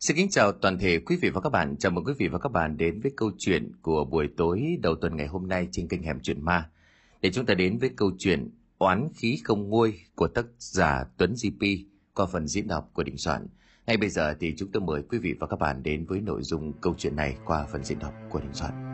[0.00, 1.76] Xin kính chào toàn thể quý vị và các bạn.
[1.76, 4.94] Chào mừng quý vị và các bạn đến với câu chuyện của buổi tối đầu
[4.94, 6.70] tuần ngày hôm nay trên kênh Hẻm Chuyện Ma.
[7.20, 11.34] Để chúng ta đến với câu chuyện Oán khí không nguôi của tác giả Tuấn
[11.42, 11.66] GP
[12.14, 13.46] qua phần diễn đọc của Đình Soạn.
[13.86, 16.42] Ngay bây giờ thì chúng tôi mời quý vị và các bạn đến với nội
[16.42, 18.89] dung câu chuyện này qua phần diễn đọc của Đình Soạn.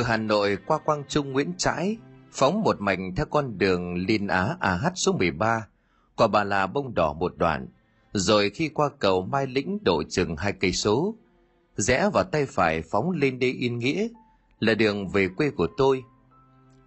[0.00, 1.96] Từ Hà Nội qua Quang Trung Nguyễn Trãi,
[2.32, 5.66] phóng một mảnh theo con đường Liên Á AH số 13,
[6.16, 7.68] qua Bà Là Bông Đỏ một đoạn,
[8.12, 11.14] rồi khi qua cầu Mai Lĩnh độ chừng hai cây số,
[11.76, 14.08] rẽ vào tay phải phóng lên đê Yên Nghĩa,
[14.60, 16.02] là đường về quê của tôi.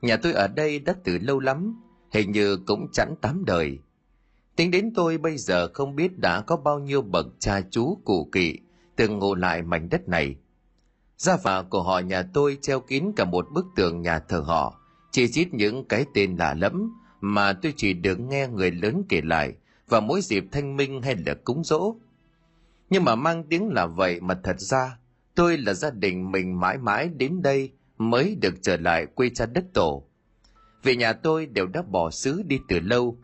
[0.01, 3.79] Nhà tôi ở đây đã từ lâu lắm, hình như cũng chẳng tám đời.
[4.55, 8.29] Tính đến tôi bây giờ không biết đã có bao nhiêu bậc cha chú cụ
[8.31, 8.57] kỵ
[8.95, 10.35] từng ngộ lại mảnh đất này–
[11.23, 14.79] Gia phả của họ nhà tôi treo kín cả một bức tường nhà thờ họ,
[15.11, 19.21] chỉ chít những cái tên lạ lẫm mà tôi chỉ được nghe người lớn kể
[19.23, 19.53] lại
[19.87, 21.95] và mỗi dịp thanh minh hay là cúng dỗ.
[22.89, 24.97] Nhưng mà mang tiếng là vậy mà thật ra
[25.35, 29.45] tôi là gia đình mình mãi mãi đến đây mới được trở lại quê cha
[29.45, 30.07] đất tổ.
[30.83, 33.17] Vì nhà tôi đều đã bỏ xứ đi từ lâu.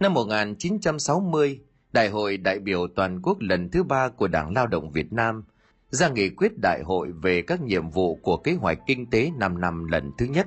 [0.00, 1.60] Năm 1960,
[1.92, 5.42] Đại hội đại biểu toàn quốc lần thứ ba của Đảng Lao động Việt Nam–
[5.90, 9.60] ra nghị quyết đại hội về các nhiệm vụ của kế hoạch kinh tế 5
[9.60, 10.46] năm lần thứ nhất.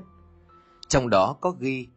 [0.87, 1.87] Trong đó có ghi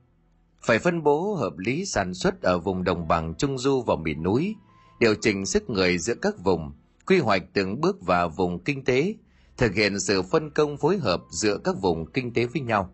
[0.62, 4.22] phải phân bố hợp lý sản xuất ở vùng đồng bằng trung du và miền
[4.22, 4.55] núi,
[5.00, 6.72] điều chỉnh sức người giữa các vùng,
[7.06, 9.14] quy hoạch từng bước vào vùng kinh tế,
[9.56, 12.92] thực hiện sự phân công phối hợp giữa các vùng kinh tế với nhau.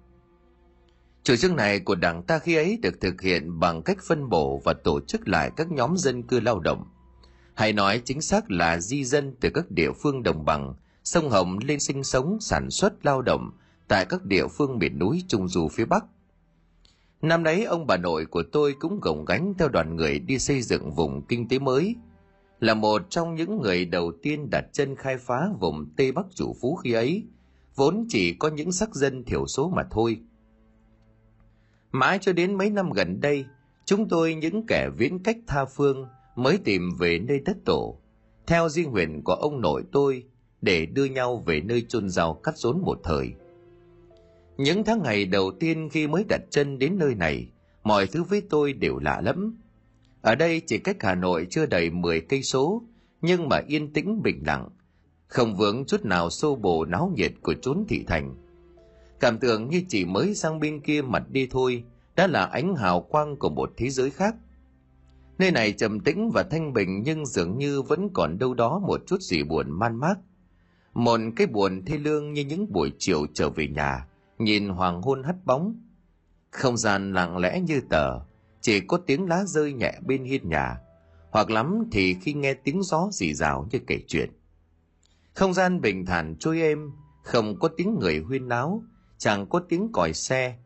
[1.23, 4.61] Chủ trương này của Đảng ta khi ấy được thực hiện bằng cách phân bổ
[4.65, 6.85] và tổ chức lại các nhóm dân cư lao động–
[7.55, 11.59] hay nói chính xác là di dân từ các địa phương đồng bằng, sông Hồng
[11.59, 13.51] lên sinh sống, sản xuất, lao động
[13.89, 16.05] tại các địa phương miền núi trung du phía Bắc.
[17.23, 20.63] Năm đấy ông bà nội của tôi cũng gồng gánh theo đoàn người đi xây
[20.63, 21.97] dựng vùng kinh tế mới,
[22.61, 26.57] là một trong những người đầu tiên đặt chân khai phá vùng Tây Bắc chủ
[26.61, 27.25] phú khi ấy,
[27.75, 30.21] vốn chỉ có những sắc dân thiểu số mà thôi.
[31.93, 33.45] Mãi cho đến mấy năm gần đây,
[33.85, 36.07] chúng tôi những kẻ viễn cách tha phương–
[36.37, 37.99] mới tìm về nơi đất tổ,
[38.47, 40.25] theo di nguyện của ông nội tôi
[40.63, 43.33] để đưa nhau về nơi chôn rau cắt rốn một thời.
[44.57, 47.49] Những tháng ngày đầu tiên khi mới đặt chân đến nơi này,
[47.85, 49.59] mọi thứ với tôi đều lạ lắm.
[50.21, 52.83] Ở đây chỉ cách Hà Nội chưa đầy 10 cây số,
[53.23, 54.69] nhưng mà yên tĩnh bình lặng,
[55.27, 58.35] không vướng chút nào xô bồ náo nhiệt của chốn thị thành.
[59.21, 61.85] Cảm tưởng như chỉ mới sang bên kia mặt đi thôi,
[62.17, 64.35] đã là ánh hào quang của một thế giới khác–
[65.43, 69.01] Nơi này trầm tĩnh và thanh bình nhưng dường như vẫn còn đâu đó một
[69.07, 70.15] chút gì buồn man mác.
[70.95, 74.07] Một cái buồn thê lương như những buổi chiều trở về nhà,
[74.39, 75.81] nhìn hoàng hôn hắt bóng.
[76.51, 78.21] Không gian lặng lẽ như tờ,
[78.61, 80.77] chỉ có tiếng lá rơi nhẹ bên hiên nhà,
[81.31, 84.31] hoặc lắm thì khi nghe tiếng gió rì rào như kể chuyện.
[85.35, 86.91] Không gian bình thản trôi êm,
[87.23, 88.83] không có tiếng người huyên náo,
[89.19, 90.59] chẳng có tiếng còi xe.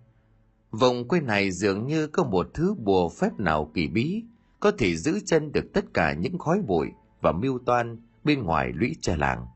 [0.71, 4.25] Vùng quê này dường như có một thứ bùa phép nào kỳ bí,
[4.61, 6.89] có thể giữ chân được tất cả những khói bụi
[7.21, 9.47] và mưu toan bên ngoài lũy tre làng.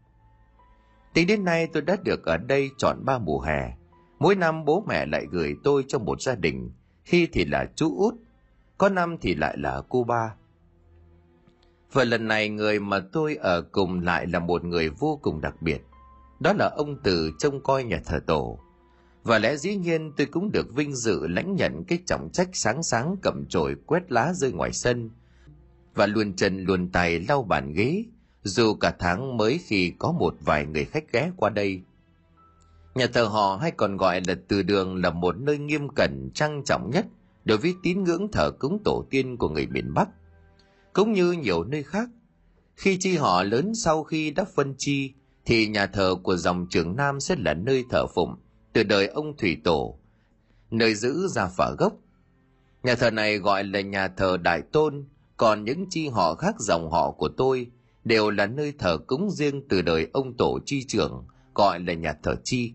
[1.15, 3.77] Tính đến nay tôi đã được ở đây chọn ba mùa hè.
[4.19, 6.71] Mỗi năm bố mẹ lại gửi tôi cho một gia đình,
[7.05, 8.15] khi thì là chú út,
[8.79, 10.35] có năm thì lại là cô ba.
[11.93, 15.63] Và lần này người mà tôi ở cùng lại là một người vô cùng đặc
[15.63, 15.83] biệt.
[16.41, 18.59] Đó là ông Từ trông coi nhà thờ tổ.
[19.23, 22.83] Và lẽ dĩ nhiên tôi cũng được vinh dự lãnh nhận cái trọng trách sáng
[22.83, 25.11] sáng cầm chổi quét lá rơi ngoài sân
[25.95, 28.05] và luôn chân luôn tay lau bàn ghế
[28.43, 31.81] dù cả tháng mới khi có một vài người khách ghé qua đây.
[32.95, 36.63] Nhà thờ họ hay còn gọi là từ đường là một nơi nghiêm cẩn trang
[36.65, 37.07] trọng nhất
[37.45, 40.09] đối với tín ngưỡng thờ cúng tổ tiên của người miền Bắc.
[40.93, 42.09] Cũng như nhiều nơi khác,
[42.77, 45.13] khi chi họ lớn sau khi đã phân chi
[45.45, 48.37] thì nhà thờ của dòng trưởng Nam sẽ là nơi thờ phụng
[48.73, 49.99] từ đời ông Thủy Tổ,
[50.71, 51.93] nơi giữ gia phả gốc.
[52.83, 55.05] Nhà thờ này gọi là nhà thờ Đại Tôn,
[55.37, 57.67] còn những chi họ khác dòng họ của tôi
[58.05, 61.25] đều là nơi thờ cúng riêng từ đời ông Tổ chi trưởng,
[61.55, 62.73] gọi là nhà thờ chi.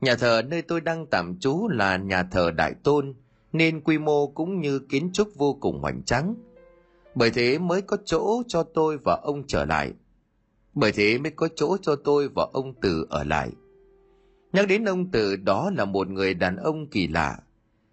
[0.00, 3.14] Nhà thờ nơi tôi đang tạm trú là nhà thờ Đại Tôn,
[3.52, 6.34] nên quy mô cũng như kiến trúc vô cùng hoành tráng.
[7.14, 9.92] Bởi thế mới có chỗ cho tôi và ông trở lại.
[10.74, 13.50] Bởi thế mới có chỗ cho tôi và ông Từ ở lại–
[14.56, 17.38] Nhắc đến ông Tự đó là một người đàn ông kỳ lạ.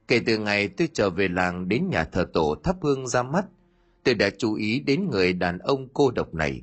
[0.07, 3.45] Kể từ ngày tôi trở về làng đến nhà thờ tổ thắp hương ra mắt,
[4.04, 6.62] tôi đã chú ý đến người đàn ông cô độc này.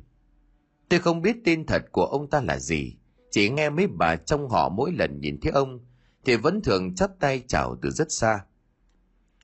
[0.88, 2.96] Tôi không biết tên thật của ông ta là gì,
[3.30, 5.80] chỉ nghe mấy bà trong họ mỗi lần nhìn thấy ông
[6.24, 8.44] thì vẫn thường chắp tay chào từ rất xa.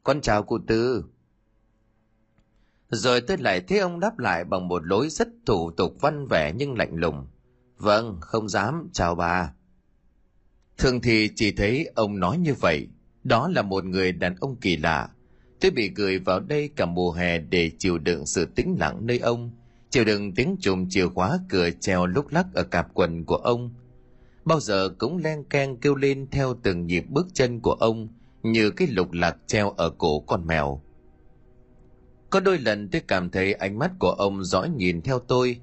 [0.04, 1.04] Con chào cụ Tư.
[2.88, 6.52] Rồi tôi lại thấy ông đáp lại bằng một lối rất thủ tục văn vẻ
[6.56, 7.26] nhưng lạnh lùng.
[7.78, 9.52] Vâng, không dám, chào bà.
[10.78, 12.88] Thường thì chỉ thấy ông nói như vậy,
[13.24, 15.08] đó là một người đàn ông kỳ lạ.
[15.60, 19.18] Tôi bị gửi vào đây cả mùa hè để chịu đựng sự tĩnh lặng nơi
[19.18, 19.50] ông,
[19.90, 23.74] chịu đựng tiếng chùm chìa khóa cửa treo lúc lắc ở cạp quần của ông.
[24.44, 28.08] Bao giờ cũng len keng kêu lên theo từng nhịp bước chân của ông
[28.42, 30.82] như cái lục lạc treo ở cổ con mèo.
[32.30, 35.60] Có đôi lần tôi cảm thấy ánh mắt của ông dõi nhìn theo tôi.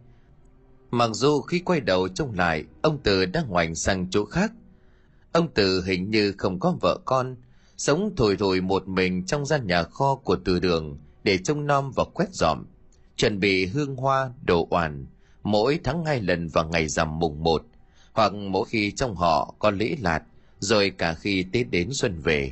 [0.92, 4.52] Mặc dù khi quay đầu trông lại, ông Từ đang ngoảnh sang chỗ khác.
[5.34, 7.36] Ông Từ hình như không có vợ con,
[7.78, 11.92] sống thổi thổi một mình trong gian nhà kho của từ đường để trông nom
[11.96, 12.66] và quét dọn,
[13.16, 15.06] chuẩn bị hương hoa, đồ oản,
[15.44, 17.66] mỗi tháng hai lần vào ngày rằm mùng một,
[18.14, 20.24] hoặc mỗi khi trong họ có lễ lạt,
[20.60, 22.52] rồi cả khi Tết đến xuân về.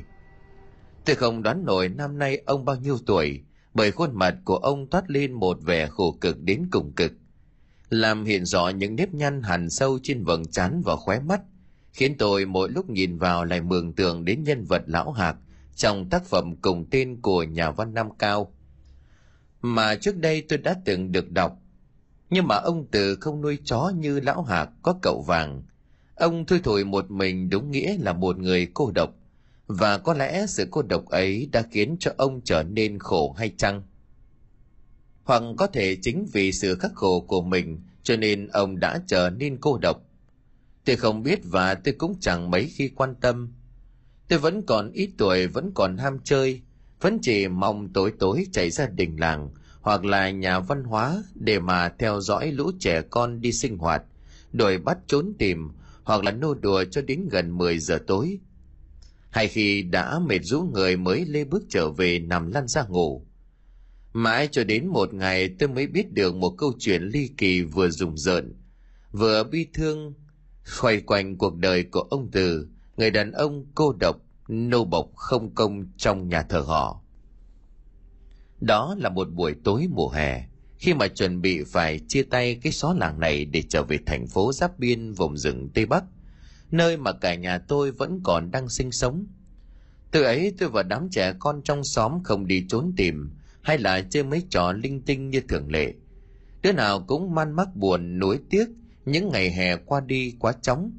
[1.04, 3.40] Tôi không đoán nổi năm nay ông bao nhiêu tuổi,
[3.74, 7.12] bởi khuôn mặt của ông toát lên một vẻ khổ cực đến cùng cực.
[7.90, 11.40] Làm hiện rõ những nếp nhăn hằn sâu trên vầng trán và khóe mắt,
[11.92, 15.36] khiến tôi mỗi lúc nhìn vào lại mường tượng đến nhân vật lão hạc
[15.76, 18.52] trong tác phẩm cùng tên của nhà văn Nam Cao.
[19.62, 21.58] Mà trước đây tôi đã từng được đọc,
[22.30, 25.62] nhưng mà ông từ không nuôi chó như lão hạc có cậu vàng.
[26.14, 29.14] Ông thui thổi một mình đúng nghĩa là một người cô độc,
[29.66, 33.52] và có lẽ sự cô độc ấy đã khiến cho ông trở nên khổ hay
[33.56, 33.82] chăng?
[35.24, 39.30] Hoặc có thể chính vì sự khắc khổ của mình cho nên ông đã trở
[39.30, 40.02] nên cô độc
[40.84, 43.52] Tôi không biết và tôi cũng chẳng mấy khi quan tâm.
[44.28, 46.60] Tôi vẫn còn ít tuổi, vẫn còn ham chơi,
[47.00, 49.50] vẫn chỉ mong tối tối chạy ra đình làng
[49.80, 54.02] hoặc là nhà văn hóa để mà theo dõi lũ trẻ con đi sinh hoạt,
[54.52, 55.68] đuổi bắt trốn tìm
[56.04, 58.38] hoặc là nô đùa cho đến gần 10 giờ tối.
[59.30, 63.26] Hay khi đã mệt rũ người mới lê bước trở về nằm lăn ra ngủ.
[64.12, 67.90] Mãi cho đến một ngày tôi mới biết được một câu chuyện ly kỳ vừa
[67.90, 68.54] rùng rợn,
[69.12, 70.14] vừa bi thương
[70.64, 74.16] xoay quanh cuộc đời của ông Từ, người đàn ông cô độc,
[74.48, 77.00] nô bộc không công trong nhà thờ họ.
[78.60, 80.46] Đó là một buổi tối mùa hè,
[80.78, 84.26] khi mà chuẩn bị phải chia tay cái xó làng này để trở về thành
[84.26, 86.04] phố giáp biên vùng rừng Tây Bắc,
[86.70, 89.26] nơi mà cả nhà tôi vẫn còn đang sinh sống.
[90.10, 93.30] Từ ấy tôi và đám trẻ con trong xóm không đi trốn tìm,
[93.62, 95.94] hay là chơi mấy trò linh tinh như thường lệ.
[96.62, 98.66] Đứa nào cũng man mắc buồn, nuối tiếc
[99.04, 100.92] những ngày hè qua đi quá chóng,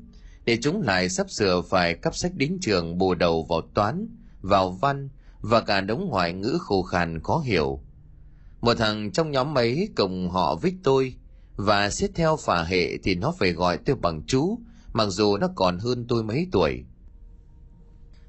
[0.46, 4.08] để chúng lại sắp sửa phải cấp sách đến trường bù đầu vào toán,
[4.42, 5.10] vào văn
[5.42, 7.80] và cả đống ngoại ngữ khô khàn khó hiểu.
[8.62, 11.16] Một thằng trong nhóm ấy cùng họ với tôi,
[11.56, 14.60] và xét theo phả hệ thì nó phải gọi tôi bằng chú,
[14.94, 16.84] mặc dù nó còn hơn tôi mấy tuổi.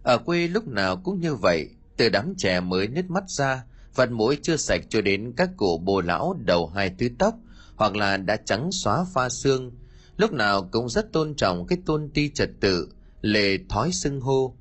[0.03, 4.11] Ở quê lúc nào cũng như vậy, từ đám trẻ mới nứt mắt ra vặt
[4.11, 7.35] mũi chưa sạch cho đến các cụ bồ lão đầu hai tứ tóc
[7.77, 9.73] hoặc là đã trắng xóa pha xương,
[10.17, 12.89] lúc nào cũng rất tôn trọng cái tôn ti trật tự,
[13.21, 14.55] lề thói xưng hô.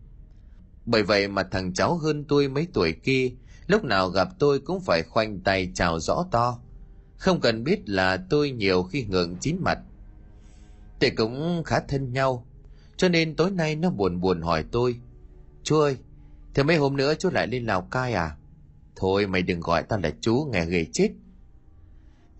[0.86, 3.32] Bởi vậy mà thằng cháu hơn tôi mấy tuổi kia,
[3.68, 6.60] lúc nào gặp tôi cũng phải khoanh tay chào rõ to.
[7.18, 9.80] Không cần biết là tôi nhiều khi ngượng chín mặt.
[11.00, 12.48] Thì cũng khá thân nhau,
[12.98, 14.96] cho nên tối nay nó buồn buồn hỏi tôi.
[15.64, 15.98] Chú ơi,
[16.54, 18.36] thế mấy hôm nữa chú lại lên Lào Cai à?
[18.96, 21.10] Thôi mày đừng gọi tao là chú nghe ghê chết.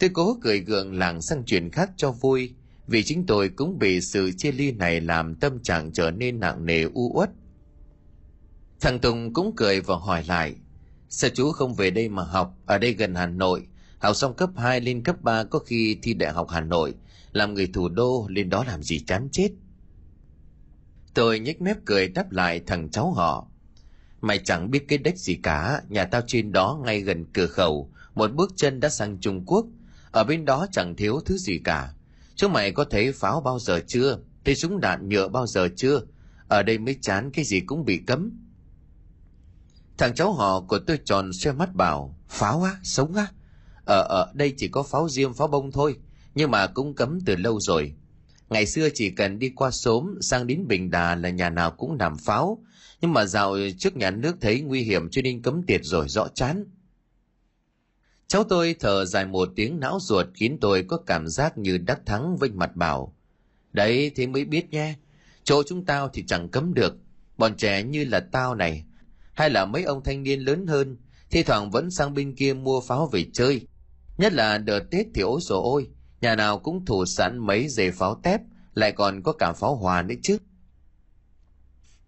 [0.04, 2.54] Tôi cố cười gượng làng sang chuyện khác cho vui,
[2.88, 6.66] vì chính tôi cũng bị sự chia ly này làm tâm trạng trở nên nặng
[6.66, 7.30] nề u uất.
[8.82, 10.56] Thằng Tùng cũng cười và hỏi lại,
[11.10, 13.68] sao chú không về đây mà học, ở đây gần Hà Nội,
[14.00, 16.94] học xong cấp 2 lên cấp 3 có khi thi đại học Hà Nội,
[17.32, 19.50] làm người thủ đô lên đó làm gì chán chết.
[21.14, 23.48] Tôi nhếch mép cười đáp lại thằng cháu họ.
[24.22, 27.90] Mày chẳng biết cái đếch gì cả, nhà tao trên đó ngay gần cửa khẩu,
[28.16, 29.66] một bước chân đã sang Trung Quốc,
[30.14, 31.94] ở bên đó chẳng thiếu thứ gì cả.
[32.36, 34.18] Chúng mày có thấy pháo bao giờ chưa?
[34.46, 36.02] Thấy súng đạn nhựa bao giờ chưa?
[36.48, 38.32] Ở đây mới chán cái gì cũng bị cấm.
[39.98, 43.28] Thằng cháu họ của tôi tròn xoe mắt bảo, pháo á, sống á.
[43.86, 45.96] Ở ở đây chỉ có pháo diêm pháo bông thôi,
[46.36, 47.94] nhưng mà cũng cấm từ lâu rồi.
[48.50, 51.98] Ngày xưa chỉ cần đi qua xóm sang đến Bình Đà là nhà nào cũng
[52.00, 52.64] làm pháo,
[53.02, 56.28] nhưng mà dạo trước nhà nước thấy nguy hiểm cho nên cấm tiệt rồi rõ
[56.28, 56.66] chán.
[58.34, 62.00] Cháu tôi thở dài một tiếng não ruột khiến tôi có cảm giác như đắc
[62.06, 63.16] thắng vinh mặt bảo.
[63.74, 64.96] Đấy, thế mới biết nhé.
[65.44, 66.96] Chỗ chúng tao thì chẳng cấm được.
[67.38, 68.84] Bọn trẻ như là tao này.
[69.34, 70.98] Hay là mấy ông thanh niên lớn hơn.
[71.30, 73.68] Thi thoảng vẫn sang bên kia mua pháo về chơi.
[74.18, 75.88] Nhất là đợt Tết thì ôi dồi ôi.
[76.22, 78.42] nhà nào cũng thủ sẵn mấy dề pháo tép,
[78.74, 80.38] lại còn có cả pháo hòa nữa chứ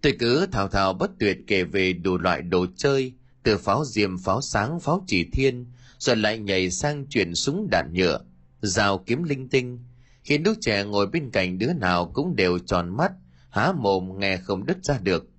[0.02, 3.14] tôi cứ thào thào bất tuyệt kể về đủ loại đồ chơi,
[3.44, 5.66] từ pháo diềm, pháo sáng, pháo chỉ thiên
[6.06, 8.20] rồi lại nhảy sang chuyển súng đạn nhựa
[8.62, 9.80] rào kiếm linh tinh.
[10.24, 13.12] Khiến đứa trẻ ngồi bên cạnh đứa nào cũng đều tròn mắt,
[13.50, 15.30] há mồm nghe không đứt ra được.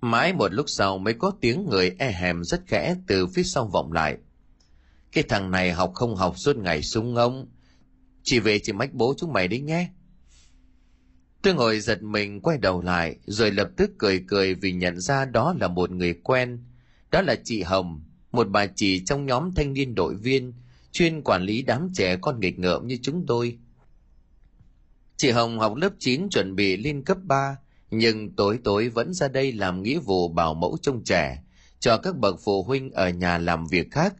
[0.00, 3.66] Mãi một lúc sau mới có tiếng người e hèm rất khẽ từ phía sau
[3.66, 4.16] vọng lại.
[5.12, 7.48] Cái thằng này học không học suốt ngày súng ông
[8.22, 9.88] chỉ về chỉ mách bố chúng mày đấy nhé.
[11.42, 15.24] Tôi ngồi giật mình quay đầu lại, rồi lập tức cười cười vì nhận ra
[15.24, 16.64] đó là một người quen.
[17.10, 20.52] Đó là chị hồng một bà chị trong nhóm thanh niên đội viên
[20.92, 23.58] chuyên quản lý đám trẻ con nghịch ngợm như chúng tôi.
[25.16, 27.56] Chị hồng học lớp 9 chuẩn bị lên cấp 3,
[27.90, 31.42] nhưng tối tối vẫn ra đây làm nghĩa vụ bảo mẫu trông trẻ
[31.80, 34.14] cho các bậc phụ huynh ở nhà làm việc khác.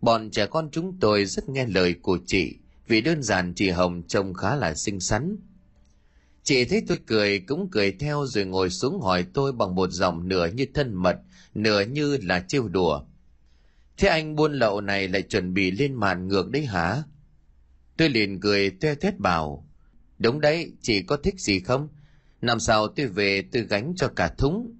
[0.00, 2.56] Bọn trẻ con chúng tôi rất nghe lời của chị
[2.88, 5.36] vì đơn giản chị hồng trông khá là xinh xắn.
[6.42, 10.28] Chị thấy tôi cười cũng cười theo rồi ngồi xuống hỏi tôi bằng một giọng
[10.28, 11.16] nửa như thân mật
[11.54, 13.02] nửa như là trêu đùa
[13.96, 17.02] thế anh buôn lậu này lại chuẩn bị lên màn ngược đấy hả?
[17.96, 19.68] Tôi liền cười toe thét bảo,
[20.18, 21.88] đúng đấy, chị có thích gì không?
[22.40, 24.76] Năm sau tôi về tôi gánh cho cả thúng.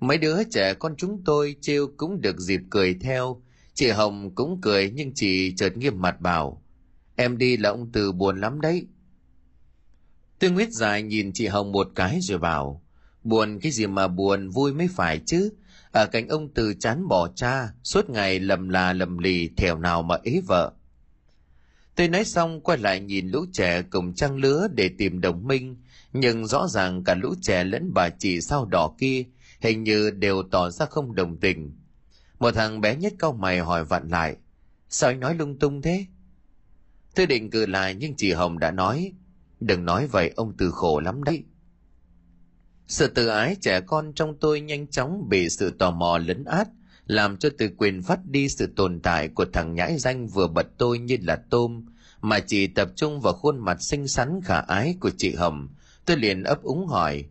[0.00, 3.42] Mấy đứa trẻ con chúng tôi trêu cũng được dịp cười theo.
[3.74, 6.62] Chị hồng cũng cười nhưng chị chợt nghiêm mặt bảo,
[7.16, 8.86] em đi là ông từ buồn lắm đấy.
[10.38, 12.82] Tôi nguyết dài nhìn chị hồng một cái rồi bảo,
[13.24, 15.50] buồn cái gì mà buồn, vui mới phải chứ
[15.98, 20.02] ở cạnh ông từ chán bỏ cha, suốt ngày lầm là lầm lì, thèo nào
[20.02, 20.72] mà ế vợ.
[21.94, 25.76] Tôi nói xong, quay lại nhìn lũ trẻ cùng trang lứa để tìm đồng minh,
[26.12, 29.24] nhưng rõ ràng cả lũ trẻ lẫn bà chị sao đỏ kia
[29.60, 31.76] hình như đều tỏ ra không đồng tình.
[32.38, 34.36] Một thằng bé nhất câu mày hỏi vặn lại,
[34.88, 36.06] sao anh nói lung tung thế?
[37.14, 39.12] Tôi định cự lại, nhưng chị hồng đã nói,
[39.60, 41.42] đừng nói vậy, ông từ khổ lắm đấy
[42.88, 46.68] sự tự ái trẻ con trong tôi nhanh chóng bị sự tò mò lấn át,
[47.06, 50.66] làm cho từ quyền phát đi sự tồn tại của thằng nhãi danh vừa bật
[50.78, 51.86] tôi như là tôm,
[52.20, 55.68] mà chỉ tập trung vào khuôn mặt xinh xắn khả ái của chị hồng.
[56.04, 57.24] Tôi liền ấp úng hỏi,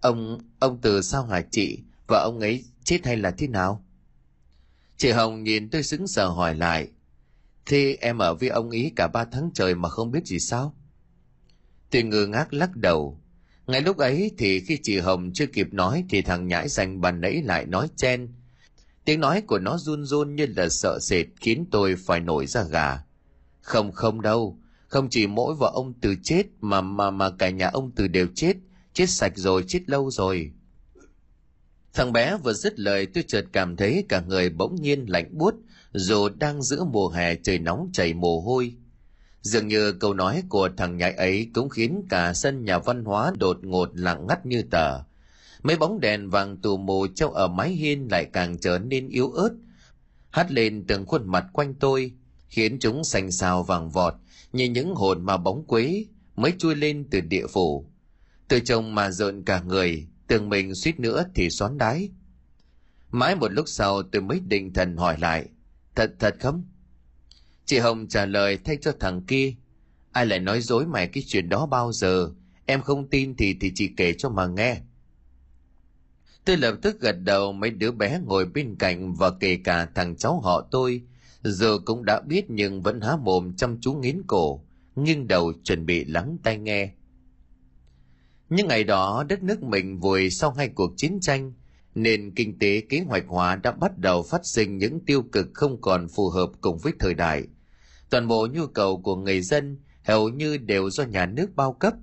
[0.00, 1.78] ông ông từ sao hả chị?
[2.06, 3.84] Và ông ấy chết hay là thế nào?
[4.96, 6.88] Chị hồng nhìn tôi sững sờ hỏi lại,
[7.66, 10.74] thế em ở với ông ấy cả ba tháng trời mà không biết gì sao?
[11.90, 13.19] Tôi ngơ ngác lắc đầu
[13.70, 17.20] ngay lúc ấy thì khi chị hồng chưa kịp nói thì thằng nhãi danh bàn
[17.20, 18.28] nãy lại nói chen.
[19.04, 22.62] Tiếng nói của nó run run như là sợ sệt khiến tôi phải nổi ra
[22.62, 23.02] gà.
[23.60, 24.58] Không không đâu.
[24.88, 28.26] Không chỉ mỗi vợ ông từ chết mà mà mà cả nhà ông từ đều
[28.34, 28.56] chết.
[28.92, 30.52] Chết sạch rồi, chết lâu rồi.
[31.94, 35.54] Thằng bé vừa dứt lời, tôi chợt cảm thấy cả người bỗng nhiên lạnh buốt,
[35.92, 38.74] dù đang giữa mùa hè trời nóng chảy mồ hôi
[39.42, 43.32] dường như câu nói của thằng nhãi ấy cũng khiến cả sân nhà văn hóa
[43.38, 44.98] đột ngột lặng ngắt như tờ.
[45.62, 49.30] Mấy bóng đèn vàng tù mù treo ở mái hiên lại càng trở nên yếu
[49.30, 49.50] ớt.
[50.30, 52.12] Hắt lên từng khuôn mặt quanh tôi,
[52.48, 54.14] khiến chúng xanh xao vàng vọt
[54.52, 56.04] như những hồn mà bóng quế
[56.36, 57.86] mới chui lên từ địa phủ.
[58.48, 62.10] Từ trông mà rợn cả người, tưởng mình suýt nữa thì xoắn đái.
[63.10, 65.46] Mãi một lúc sau, tôi mới định thần hỏi lại,
[65.94, 66.64] thật thật không?
[67.66, 69.54] Chị hồng trả lời thay cho thằng kia
[70.12, 72.30] ai lại nói dối mày cái chuyện đó bao giờ?
[72.66, 74.80] Em không tin thì thì chị kể cho mà nghe.
[76.44, 80.16] Tôi lập tức gật đầu, mấy đứa bé ngồi bên cạnh và kể cả thằng
[80.16, 81.02] cháu họ tôi.
[81.42, 84.64] Giờ cũng đã biết nhưng vẫn há mồm chăm chú nghiến cổ,
[84.96, 86.92] nghiêng đầu chuẩn bị lắng tai nghe.
[88.48, 91.52] Những ngày đó, đất nước mình vùi sau hai cuộc chiến tranh
[91.94, 95.80] nền kinh tế kế hoạch hóa đã bắt đầu phát sinh những tiêu cực không
[95.80, 97.44] còn phù hợp cùng với thời đại.
[98.10, 101.94] Toàn bộ nhu cầu của người dân hầu như đều do nhà nước bao cấp.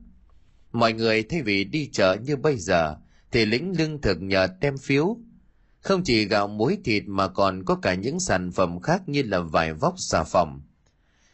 [0.71, 2.95] Mọi người thay vì đi chợ như bây giờ,
[3.31, 5.17] thì lĩnh lương thực nhờ tem phiếu.
[5.81, 9.39] Không chỉ gạo, muối, thịt mà còn có cả những sản phẩm khác như là
[9.39, 10.61] vải vóc, xà phòng.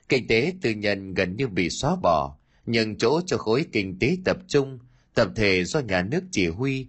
[0.09, 4.17] Kinh tế tư nhân gần như bị xóa bỏ, nhưng chỗ cho khối kinh tế
[4.25, 4.79] tập trung,
[5.13, 6.87] tập thể do nhà nước chỉ huy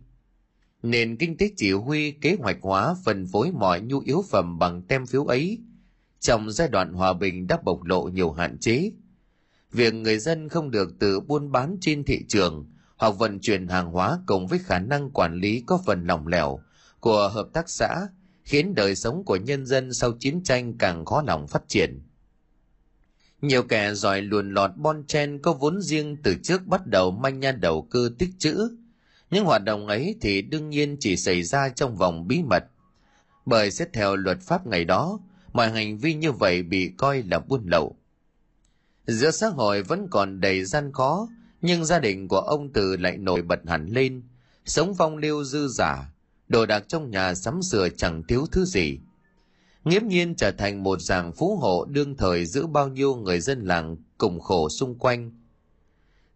[0.85, 4.83] nền kinh tế chỉ huy, kế hoạch hóa, phân phối mọi nhu yếu phẩm bằng
[4.83, 5.59] tem phiếu ấy.
[6.21, 8.91] Trong giai đoạn hòa bình đã bộc lộ nhiều hạn chế.
[9.73, 13.91] Việc người dân không được tự buôn bán trên thị trường hoặc vận chuyển hàng
[13.91, 16.59] hóa cùng với khả năng quản lý có phần lỏng lẻo
[17.01, 18.09] của hợp tác xã,
[18.43, 22.03] khiến đời sống của nhân dân sau chiến tranh càng khó lòng phát triển.
[23.43, 27.41] Nhiều kẻ giỏi luồn lọt bon chen có vốn riêng từ trước bắt đầu manh
[27.41, 28.77] nha đầu cơ tích chữ
[29.35, 32.65] những hoạt động ấy thì đương nhiên chỉ xảy ra trong vòng bí mật
[33.47, 35.21] bởi xét theo luật pháp ngày đó
[35.53, 37.97] mọi hành vi như vậy bị coi là buôn lậu
[39.07, 41.29] Giữa xã hội vẫn còn đầy gian khó,
[41.63, 44.23] nhưng gia đình của ông Từ lại nổi bật hẳn lên,
[44.65, 46.13] sống phong lưu dư giả,
[46.49, 48.99] đồ đạc trong nhà sắm sửa chẳng thiếu thứ gì.
[49.85, 53.65] Nghiễm nhiên trở thành một dạng phú hộ đương thời giữ bao nhiêu người dân
[53.65, 55.33] làng cùng khổ xung quanh.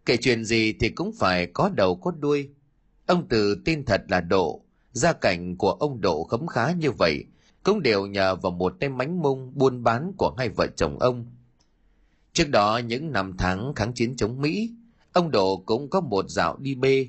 [0.05, 2.49] Kể chuyện gì thì cũng phải có đầu có đuôi.
[3.09, 4.61] Ông Từ tin thật là Độ,
[4.91, 7.25] gia cảnh của ông Độ khấm khá như vậy,
[7.63, 11.25] cũng đều nhờ vào một tay mánh mông buôn bán của hai vợ chồng ông.
[12.33, 14.71] Trước đó những năm tháng kháng chiến chống Mỹ,
[15.13, 17.07] ông Độ cũng có một dạo đi bê,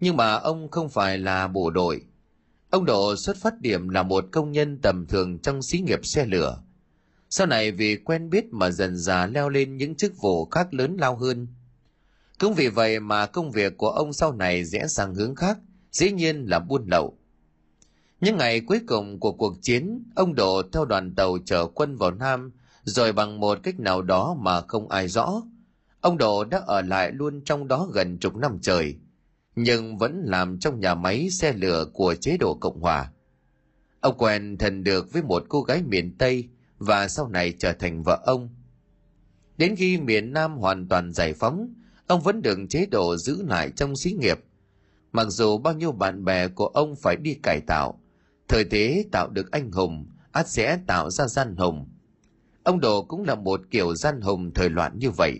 [0.00, 2.02] nhưng mà ông không phải là bộ đội.
[2.70, 6.26] Ông Độ xuất phát điểm là một công nhân tầm thường trong xí nghiệp xe
[6.26, 6.62] lửa.
[7.30, 10.96] Sau này vì quen biết mà dần dà leo lên những chức vụ khác lớn
[11.00, 11.46] lao hơn.
[12.42, 15.58] Cũng vì vậy mà công việc của ông sau này rẽ sang hướng khác,
[15.92, 17.18] dĩ nhiên là buôn lậu.
[18.20, 22.10] Những ngày cuối cùng của cuộc chiến, ông Độ theo đoàn tàu chở quân vào
[22.10, 22.52] Nam,
[22.84, 25.42] rồi bằng một cách nào đó mà không ai rõ.
[26.00, 28.96] Ông Độ đã ở lại luôn trong đó gần chục năm trời,
[29.56, 33.12] nhưng vẫn làm trong nhà máy xe lửa của chế độ Cộng Hòa.
[34.00, 38.02] Ông quen thần được với một cô gái miền Tây và sau này trở thành
[38.02, 38.48] vợ ông.
[39.58, 41.74] Đến khi miền Nam hoàn toàn giải phóng,
[42.12, 44.38] ông vẫn được chế độ giữ lại trong xí nghiệp.
[45.12, 48.00] Mặc dù bao nhiêu bạn bè của ông phải đi cải tạo,
[48.48, 51.88] thời thế tạo được anh hùng, ắt sẽ tạo ra gian hùng.
[52.62, 55.38] Ông Đồ cũng là một kiểu gian hùng thời loạn như vậy.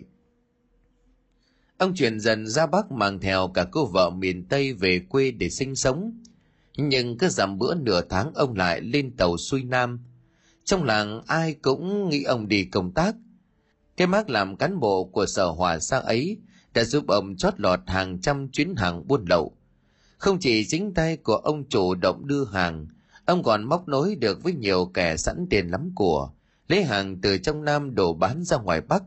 [1.77, 5.49] Ông chuyển dần ra Bắc mang theo cả cô vợ miền Tây về quê để
[5.49, 6.21] sinh sống.
[6.77, 9.99] Nhưng cứ giảm bữa nửa tháng ông lại lên tàu xuôi Nam.
[10.63, 13.15] Trong làng ai cũng nghĩ ông đi công tác.
[13.97, 16.37] Cái mác làm cán bộ của sở hòa xa ấy
[16.73, 19.57] đã giúp ông chót lọt hàng trăm chuyến hàng buôn lậu.
[20.17, 22.87] Không chỉ chính tay của ông chủ động đưa hàng,
[23.25, 26.31] ông còn móc nối được với nhiều kẻ sẵn tiền lắm của,
[26.67, 29.03] lấy hàng từ trong Nam đổ bán ra ngoài Bắc.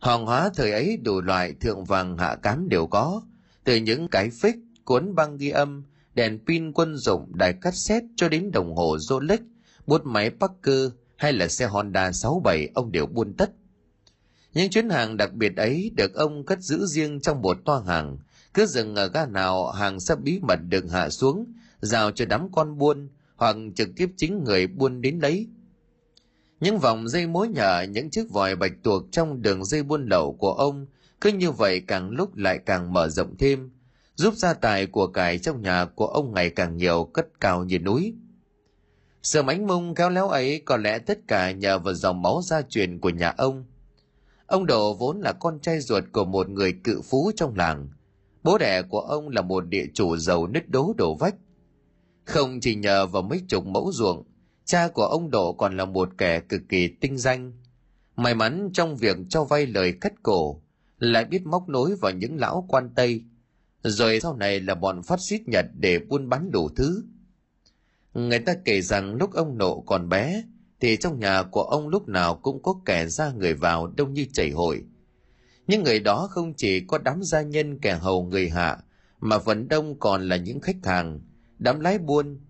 [0.00, 3.22] Hàng hóa thời ấy đủ loại thượng vàng hạ cám đều có,
[3.64, 8.28] từ những cái phích, cuốn băng ghi âm, đèn pin quân dụng, đài cassette cho
[8.28, 9.40] đến đồng hồ Rolex,
[9.86, 13.50] bút máy Parker hay là xe Honda 67 ông đều buôn tất.
[14.54, 18.18] Những chuyến hàng đặc biệt ấy được ông cất giữ riêng trong một toa hàng,
[18.54, 22.52] cứ dừng ở ga nào hàng sẽ bí mật được hạ xuống, giao cho đám
[22.52, 25.46] con buôn hoặc trực tiếp chính người buôn đến lấy.
[26.60, 30.32] Những vòng dây mối nhở, những chiếc vòi bạch tuộc trong đường dây buôn lậu
[30.32, 30.86] của ông
[31.20, 33.70] cứ như vậy càng lúc lại càng mở rộng thêm,
[34.14, 37.78] giúp gia tài của cải trong nhà của ông ngày càng nhiều cất cao như
[37.78, 38.14] núi.
[39.22, 42.62] Sự mánh mông khéo léo ấy có lẽ tất cả nhờ vào dòng máu gia
[42.62, 43.64] truyền của nhà ông.
[44.48, 47.88] Ông Đồ vốn là con trai ruột của một người cự phú trong làng.
[48.42, 51.34] Bố đẻ của ông là một địa chủ giàu nứt đố đổ vách.
[52.24, 54.24] Không chỉ nhờ vào mấy chục mẫu ruộng,
[54.64, 57.52] cha của ông Độ còn là một kẻ cực kỳ tinh danh.
[58.16, 60.62] May mắn trong việc cho vay lời cắt cổ,
[60.98, 63.24] lại biết móc nối vào những lão quan Tây,
[63.82, 67.02] rồi sau này là bọn phát xít Nhật để buôn bán đủ thứ.
[68.14, 70.42] Người ta kể rằng lúc ông Nộ còn bé,
[70.80, 74.26] thì trong nhà của ông lúc nào cũng có kẻ ra người vào đông như
[74.32, 74.84] chảy hội.
[75.66, 78.78] Những người đó không chỉ có đám gia nhân kẻ hầu người hạ,
[79.20, 81.20] mà phần đông còn là những khách hàng,
[81.58, 82.40] đám lái buôn,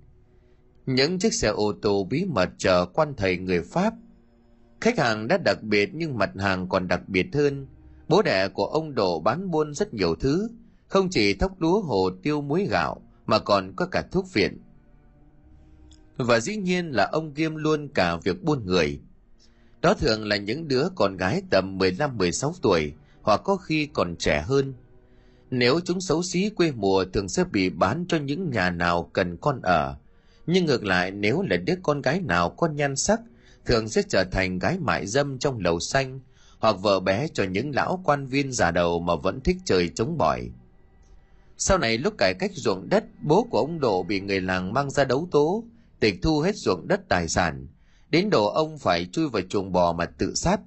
[0.87, 3.95] những chiếc xe ô tô bí mật chờ quan thầy người Pháp.
[4.81, 7.67] Khách hàng đã đặc biệt nhưng mặt hàng còn đặc biệt hơn.
[8.09, 10.49] Bố đẻ của ông Độ bán buôn rất nhiều thứ,
[10.87, 14.63] không chỉ thóc lúa hồ tiêu muối gạo mà còn có cả thuốc viện.
[16.19, 19.01] Và dĩ nhiên là ông kiêm luôn cả việc buôn người.
[19.81, 24.43] Đó thường là những đứa con gái tầm 15-16 tuổi hoặc có khi còn trẻ
[24.47, 24.75] hơn.
[25.51, 29.37] Nếu chúng xấu xí quê mùa thường sẽ bị bán cho những nhà nào cần
[29.37, 29.97] con ở,
[30.47, 33.21] nhưng ngược lại nếu là đứa con gái nào có nhan sắc
[33.65, 36.21] thường sẽ trở thành gái mại dâm trong lầu xanh
[36.59, 40.19] hoặc vợ bé cho những lão quan viên già đầu mà vẫn thích chơi chống
[40.19, 40.51] bỏi
[41.59, 44.91] sau này lúc cải cách ruộng đất bố của ông độ bị người làng mang
[44.91, 45.65] ra đấu tố
[46.01, 47.67] tịch thu hết ruộng đất tài sản
[48.11, 50.61] đến độ ông phải chui vào chuồng bò mà tự sát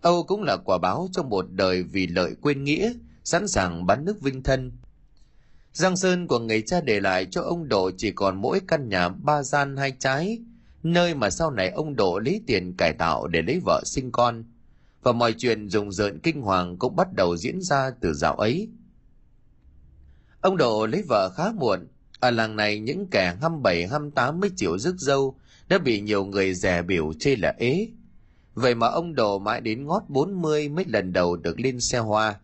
[0.00, 2.92] âu cũng là quả báo trong một đời vì lợi quên nghĩa
[3.24, 4.72] sẵn sàng bán nước vinh thân
[5.76, 9.08] Giang sơn của người cha để lại cho ông Độ chỉ còn mỗi căn nhà
[9.08, 10.38] ba gian hai trái,
[10.82, 14.44] nơi mà sau này ông Độ lấy tiền cải tạo để lấy vợ sinh con.
[15.02, 18.68] Và mọi chuyện rùng rợn kinh hoàng cũng bắt đầu diễn ra từ dạo ấy.
[20.40, 21.88] Ông Độ lấy vợ khá muộn,
[22.20, 25.36] ở làng này những kẻ hăm bảy hăm tám mới chịu rước dâu
[25.68, 27.88] đã bị nhiều người rẻ biểu chê là ế.
[28.54, 32.40] Vậy mà ông đồ mãi đến ngót 40 mới lần đầu được lên xe hoa.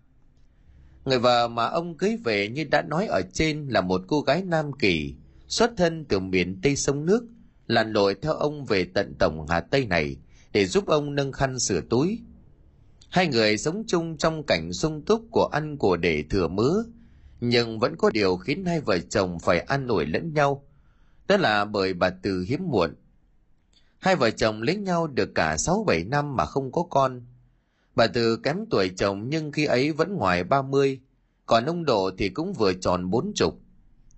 [1.05, 4.43] Người vợ mà ông cưới về như đã nói ở trên là một cô gái
[4.43, 5.15] Nam Kỳ,
[5.49, 7.25] xuất thân từ miền Tây sông nước,
[7.67, 10.17] lặn lội theo ông về tận tổng Hà Tây này
[10.53, 12.19] để giúp ông nâng khăn sửa túi.
[13.09, 16.85] Hai người sống chung trong cảnh sung túc của ăn của để thừa mứa,
[17.45, 20.65] nhưng vẫn có điều khiến hai vợ chồng phải ăn nổi lẫn nhau.
[21.29, 22.95] Đó là bởi bà Từ hiếm muộn.
[23.99, 27.27] Hai vợ chồng lấy nhau được cả 6-7 năm mà không có con.
[27.95, 31.01] Bà Từ kém tuổi chồng nhưng khi ấy vẫn ngoài 30,
[31.47, 33.61] còn ông Độ thì cũng vừa tròn bốn chục.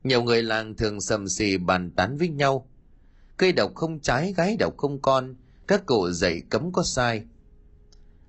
[0.02, 2.68] Nhiều người làng thường sầm xì bàn tán với nhau.
[3.36, 5.34] Cây độc không trái, gái độc không con,
[5.66, 7.22] các cụ dạy cấm có sai.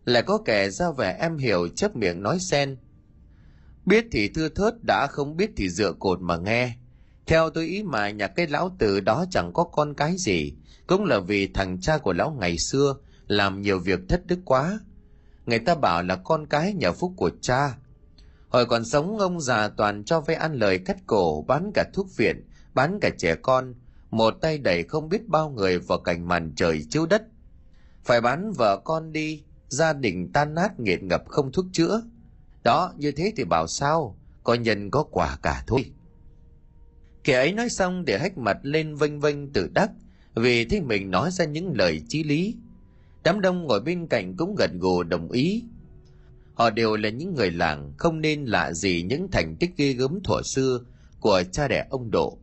[0.06, 2.78] Lại có kẻ ra vẻ em hiểu chấp miệng nói xen.
[3.86, 6.76] Biết thì thưa thớt đã không biết thì dựa cột mà nghe.
[7.26, 10.54] Theo tôi ý mà nhà cái lão tử đó chẳng có con cái gì,
[10.88, 12.96] cũng là vì thằng cha của lão ngày xưa
[13.28, 14.80] làm nhiều việc thất đức quá.
[15.46, 17.78] Người ta bảo là con cái nhờ phúc của cha.
[18.50, 22.18] Hồi còn sống ông già toàn cho vay ăn lời cắt cổ, bán cả thuốc
[22.18, 23.74] viện, bán cả trẻ con,
[24.12, 27.24] một tay đẩy không biết bao người vào cảnh màn trời chiếu đất.
[28.04, 32.02] Phải bán vợ con đi, gia đình tan nát nghiệt ngập không thuốc chữa.
[32.66, 35.92] Đó, như thế thì bảo sao, có nhân có quả cả thôi.
[37.24, 39.92] Kẻ ấy nói xong để hách mặt lên vênh vênh tự đắc,
[40.36, 42.56] vì thấy mình nói ra những lời chí lý.
[43.24, 45.64] Đám đông ngồi bên cạnh cũng gật gù đồng ý.
[46.54, 50.20] Họ đều là những người làng, không nên lạ gì những thành tích ghê gớm
[50.24, 50.80] thuở xưa
[51.20, 52.38] của cha đẻ ông Độ.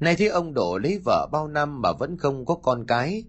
[0.00, 3.24] Nay thấy ông Độ lấy vợ bao năm mà vẫn không có con cái.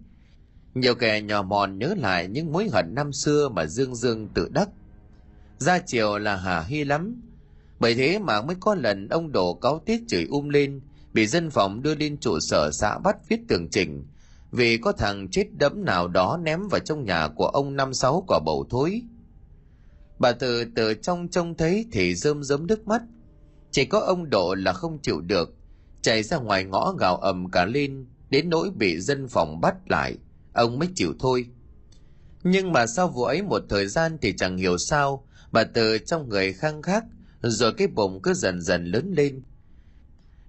[0.74, 4.48] Nhiều kẻ nhỏ mòn nhớ lại những mối hận năm xưa mà Dương Dương tự
[4.52, 4.68] đắc.
[5.58, 7.22] Ra chiều là hà hy lắm.
[7.80, 10.80] Bởi thế mà mới có lần ông Độ cáo tiết chửi um lên,
[11.12, 14.06] bị dân phòng đưa lên trụ sở xã bắt viết tường trình,
[14.50, 18.24] vì có thằng chết đẫm nào đó ném vào trong nhà của ông năm sáu
[18.28, 19.02] quả bầu thối.
[20.18, 23.02] Bà từ từ trong trông thấy thì rơm rớm nước mắt.
[23.70, 25.54] Chỉ có ông Độ là không chịu được,
[26.02, 30.16] chạy ra ngoài ngõ gào ầm cả lên, đến nỗi bị dân phòng bắt lại,
[30.52, 31.46] ông mới chịu thôi.
[32.42, 36.28] Nhưng mà sau vụ ấy một thời gian thì chẳng hiểu sao, bà từ trong
[36.28, 37.04] người khăng khắc,
[37.42, 39.42] rồi cái bụng cứ dần dần lớn lên.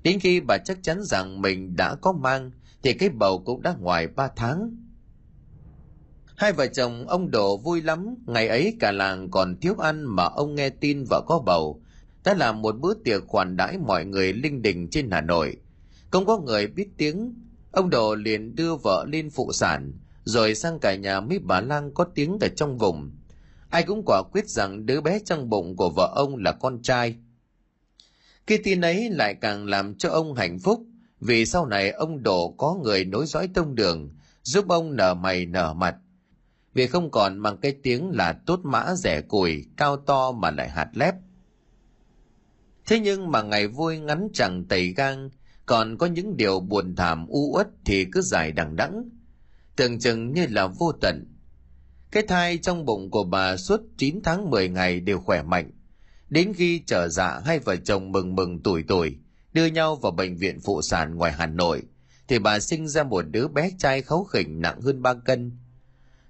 [0.04, 2.52] Đến khi bà chắc chắn rằng mình đã có mang,
[2.84, 4.76] thì cái bầu cũng đã ngoài ba tháng.
[6.36, 10.24] Hai vợ chồng ông Độ vui lắm, ngày ấy cả làng còn thiếu ăn mà
[10.24, 11.82] ông nghe tin vợ có bầu,
[12.24, 15.58] đã làm một bữa tiệc khoản đãi mọi người linh đình trên Hà Nội.
[16.12, 17.36] Không có người biết tiếng,
[17.72, 21.94] ông Độ liền đưa vợ lên phụ sản, rồi sang cả nhà mấy bà lang
[21.94, 23.12] có tiếng ở trong vùng.
[23.70, 27.16] Ai cũng quả quyết rằng đứa bé trong bụng của vợ ông là con trai.
[28.48, 30.86] Cái tin ấy lại càng làm cho ông hạnh phúc,
[31.20, 34.10] vì sau này ông Độ có người nối dõi tông đường,
[34.44, 35.96] giúp ông nở mày nở mặt.
[36.74, 40.70] Vì không còn mang cái tiếng là tốt mã rẻ củi, cao to mà lại
[40.70, 41.16] hạt lép.
[42.86, 45.30] Thế nhưng mà ngày vui ngắn chẳng tẩy gang,
[45.66, 49.10] còn có những điều buồn thảm u uất thì cứ dài đằng đẵng
[49.80, 51.26] tưởng chừng như là vô tận.
[52.12, 55.72] Cái thai trong bụng của bà suốt 9 tháng 10 ngày đều khỏe mạnh.
[56.30, 59.18] Đến khi trở dạ hai vợ chồng mừng mừng tuổi tuổi,
[59.54, 61.84] đưa nhau vào bệnh viện phụ sản ngoài Hà Nội,
[62.28, 65.52] thì bà sinh ra một đứa bé trai kháu khỉnh nặng hơn 3 cân.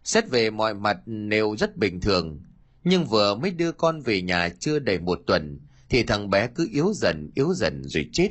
[0.04, 2.42] Xét về mọi mặt đều rất bình thường,
[2.84, 6.70] nhưng vừa mới đưa con về nhà chưa đầy một tuần, thì thằng bé cứ
[6.72, 8.30] yếu dần yếu dần rồi chết.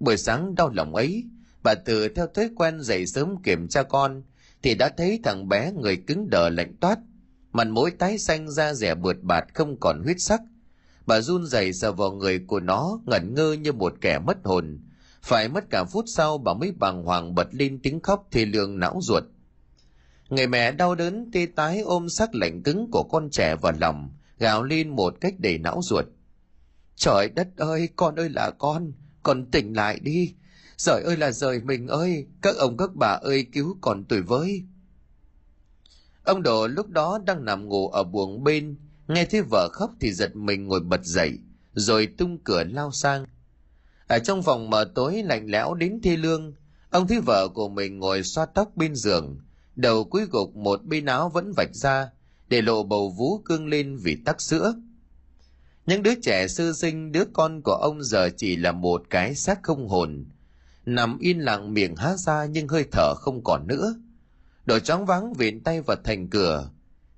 [0.00, 1.24] Buổi sáng đau lòng ấy,
[1.62, 4.22] bà từ theo thói quen dậy sớm kiểm tra con,
[4.62, 6.98] thì đã thấy thằng bé người cứng đờ lạnh toát,
[7.52, 10.40] mặt mũi tái xanh da rẻ bượt bạt không còn huyết sắc.
[11.06, 14.80] Bà run rẩy sờ vào người của nó ngẩn ngơ như một kẻ mất hồn.
[15.22, 18.78] Phải mất cả phút sau bà mới bàng hoàng bật lên tiếng khóc thì lương
[18.78, 19.24] não ruột.
[20.28, 24.10] Người mẹ đau đớn tê tái ôm sắc lạnh cứng của con trẻ vào lòng,
[24.38, 26.04] gào lên một cách đầy não ruột.
[26.96, 30.34] Trời đất ơi, con ơi là con, con tỉnh lại đi
[30.76, 34.62] giời ơi là rời mình ơi, các ông các bà ơi cứu còn tuổi với.
[36.24, 38.76] Ông Độ lúc đó đang nằm ngủ ở buồng bên,
[39.08, 41.38] nghe thấy vợ khóc thì giật mình ngồi bật dậy,
[41.74, 43.26] rồi tung cửa lao sang.
[44.06, 46.54] Ở trong phòng mờ tối lạnh lẽo đến thê lương,
[46.90, 49.38] ông thấy vợ của mình ngồi xoa tóc bên giường,
[49.76, 52.10] đầu cuối gục một bên áo vẫn vạch ra,
[52.48, 54.74] để lộ bầu vú cương lên vì tắc sữa.
[55.86, 59.62] Những đứa trẻ sơ sinh, đứa con của ông giờ chỉ là một cái xác
[59.62, 60.24] không hồn,
[60.86, 63.94] nằm yên lặng miệng há ra nhưng hơi thở không còn nữa.
[64.64, 66.70] Đội choáng vắng viện tay vào thành cửa,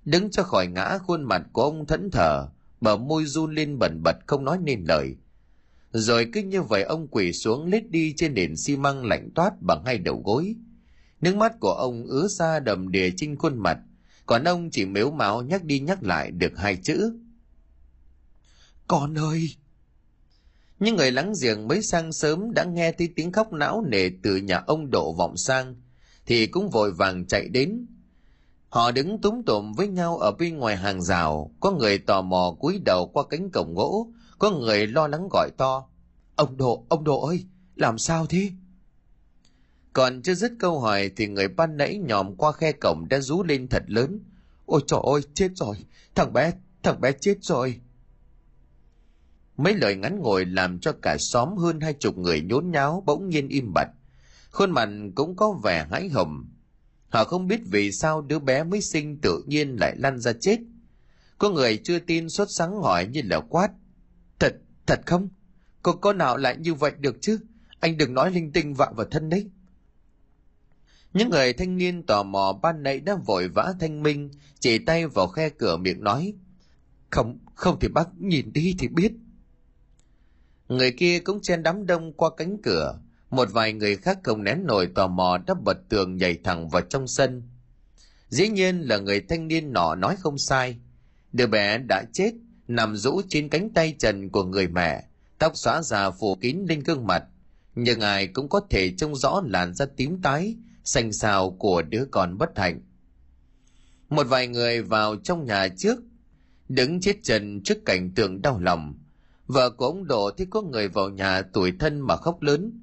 [0.04, 2.48] đứng cho khỏi ngã khuôn mặt của ông thẫn thờ,
[2.80, 5.16] bờ môi run lên bẩn bật không nói nên lời.
[5.92, 9.52] Rồi cứ như vậy ông quỳ xuống lết đi trên nền xi măng lạnh toát
[9.60, 10.54] bằng hai đầu gối.
[11.20, 13.78] Nước mắt của ông ứa ra đầm đìa trên khuôn mặt,
[14.26, 17.18] còn ông chỉ mếu máu nhắc đi nhắc lại được hai chữ.
[18.86, 19.54] Con ơi!
[20.84, 24.36] Những người lắng giềng mới sang sớm đã nghe thấy tiếng khóc não nề từ
[24.36, 25.74] nhà ông độ vọng sang,
[26.26, 27.86] thì cũng vội vàng chạy đến.
[28.68, 32.56] Họ đứng túm tụm với nhau ở bên ngoài hàng rào, có người tò mò
[32.60, 35.88] cúi đầu qua cánh cổng gỗ, có người lo lắng gọi to.
[36.36, 37.44] Ông Độ, ông Độ ơi,
[37.76, 38.50] làm sao thế?
[39.92, 43.42] Còn chưa dứt câu hỏi thì người ban nãy nhòm qua khe cổng đã rú
[43.42, 44.20] lên thật lớn.
[44.66, 45.76] Ôi trời ơi, chết rồi,
[46.14, 47.80] thằng bé, thằng bé chết rồi.
[49.56, 53.28] Mấy lời ngắn ngồi làm cho cả xóm hơn hai chục người nhốn nháo bỗng
[53.28, 53.88] nhiên im bặt.
[54.50, 56.44] Khuôn mặt cũng có vẻ hãi hồng
[57.14, 60.58] Họ không biết vì sao đứa bé mới sinh tự nhiên lại lăn ra chết.
[61.38, 63.70] Có người chưa tin sốt sáng hỏi như là quát.
[64.38, 65.28] Thật, thật không?
[65.82, 67.38] Có có nào lại như vậy được chứ?
[67.80, 69.50] Anh đừng nói linh tinh vạ vào thân đấy.
[71.12, 75.06] Những người thanh niên tò mò ban nãy đã vội vã thanh minh, chỉ tay
[75.06, 76.34] vào khe cửa miệng nói.
[77.10, 79.12] Không, không thì bác nhìn đi thì biết.
[80.68, 82.98] Người kia cũng chen đám đông qua cánh cửa,
[83.30, 86.82] một vài người khác không nén nổi tò mò đắp bật tường nhảy thẳng vào
[86.82, 87.42] trong sân.
[88.28, 90.76] Dĩ nhiên là người thanh niên nọ nói không sai.
[91.32, 92.32] Đứa bé đã chết,
[92.68, 95.04] nằm rũ trên cánh tay trần của người mẹ,
[95.38, 97.24] tóc xóa già phủ kín lên gương mặt.
[97.74, 102.04] Nhưng ai cũng có thể trông rõ làn da tím tái, xanh xào của đứa
[102.10, 102.80] con bất hạnh.
[104.08, 105.98] Một vài người vào trong nhà trước,
[106.68, 108.94] đứng chết trần trước cảnh tượng đau lòng.
[109.46, 112.80] Vợ của ông Độ thấy có người vào nhà tuổi thân mà khóc lớn.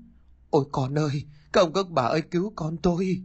[0.49, 3.21] Ôi con ơi, các ông các bà ơi cứu con tôi.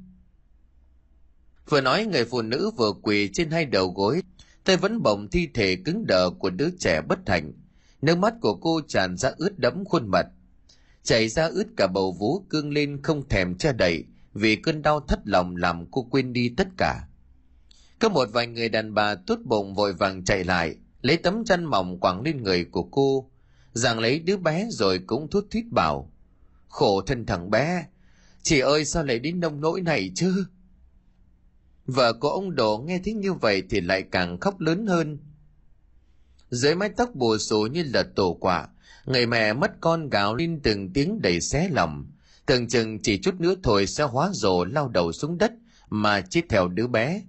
[1.69, 4.23] Vừa nói người phụ nữ vừa quỳ trên hai đầu gối,
[4.65, 7.53] tay vẫn bồng thi thể cứng đờ của đứa trẻ bất hạnh.
[8.03, 10.27] Nước mắt của cô tràn ra ướt đẫm khuôn mặt.
[11.03, 15.01] Chảy ra ướt cả bầu vú cương lên không thèm che đậy, vì cơn đau
[15.01, 17.09] thất lòng làm cô quên đi tất cả.
[17.99, 21.65] Có một vài người đàn bà tốt bụng vội vàng chạy lại, lấy tấm chăn
[21.65, 23.31] mỏng quẳng lên người của cô,
[23.73, 26.13] rằng lấy đứa bé rồi cũng thút thít bảo.
[26.69, 27.87] Khổ thân thằng bé,
[28.43, 30.45] chị ơi sao lại đến nông nỗi này chứ?
[31.87, 35.19] Vợ của ông Đồ nghe thấy như vậy thì lại càng khóc lớn hơn.
[36.51, 38.69] Dưới mái tóc bù xù như là tổ quả,
[39.05, 42.07] người mẹ mất con gào lên từng tiếng đầy xé lòng.
[42.47, 45.53] Tưởng chừng chỉ chút nữa thôi sẽ hóa rồ lao đầu xuống đất
[45.91, 47.23] mà chết theo đứa bé.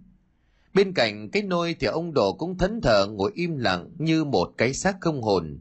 [0.77, 4.53] Bên cạnh cái nôi thì ông Đồ cũng thẫn thờ ngồi im lặng như một
[4.57, 5.59] cái xác không hồn.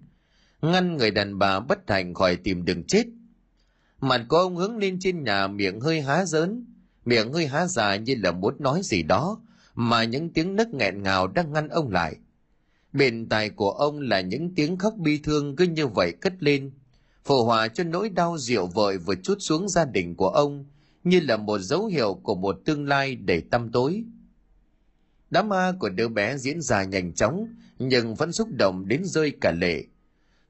[0.63, 3.05] Ngăn người đàn bà bất hạnh khỏi tìm đường chết.
[4.01, 6.65] Mặt của ông hướng lên trên nhà miệng hơi há dớn,
[7.05, 9.41] miệng hơi há dài như là muốn nói gì đó,
[9.75, 12.17] mà những tiếng nấc nghẹn ngào đang ngăn ông lại.
[12.93, 16.71] Bên tai của ông là những tiếng khóc bi thương cứ như vậy cất lên,
[17.25, 20.65] phù hòa cho nỗi đau rượu vợi vừa chút xuống gia đình của ông,
[21.05, 24.05] như là một dấu hiệu của một tương lai đầy tăm tối.
[25.31, 27.47] Đám ma của đứa bé diễn ra nhanh chóng,
[27.79, 29.85] nhưng vẫn xúc động đến rơi cả lệ.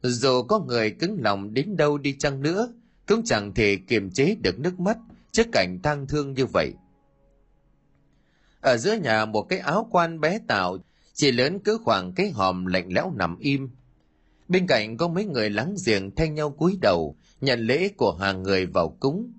[0.03, 2.73] Dù có người cứng lòng đến đâu đi chăng nữa,
[3.07, 4.99] cũng chẳng thể kiềm chế được nước mắt
[5.33, 6.73] trước cảnh tang thương như vậy.
[8.61, 10.79] Ở giữa nhà một cái áo quan bé tạo,
[11.15, 13.71] chỉ lớn cứ khoảng cái hòm lạnh lẽo nằm im.
[14.49, 18.43] Bên cạnh có mấy người láng giềng thay nhau cúi đầu, nhận lễ của hàng
[18.43, 19.33] người vào cúng.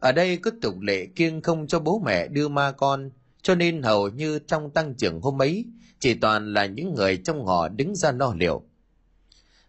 [0.00, 3.10] Ở đây có tục lệ kiêng không cho bố mẹ đưa ma con,
[3.46, 5.64] cho nên hầu như trong tăng trưởng hôm ấy,
[5.98, 8.62] chỉ toàn là những người trong họ đứng ra lo liệu.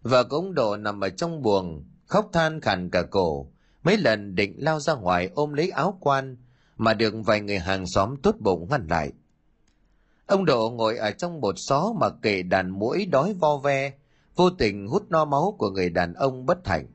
[0.02, 4.34] Vợ của ông Độ nằm ở trong buồng, khóc than khàn cả cổ, mấy lần
[4.34, 6.36] định lao ra ngoài ôm lấy áo quan,
[6.76, 9.12] mà được vài người hàng xóm tốt bụng ngăn lại.
[10.26, 13.92] Ông Độ ngồi ở trong một xó mà kệ đàn mũi đói vo ve,
[14.36, 16.86] vô tình hút no máu của người đàn ông bất hạnh.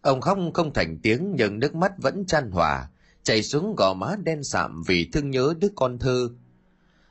[0.00, 2.88] Ông khóc không thành tiếng nhưng nước mắt vẫn chan hòa,
[3.24, 6.28] chảy xuống gò má đen sạm vì thương nhớ đứa con thơ.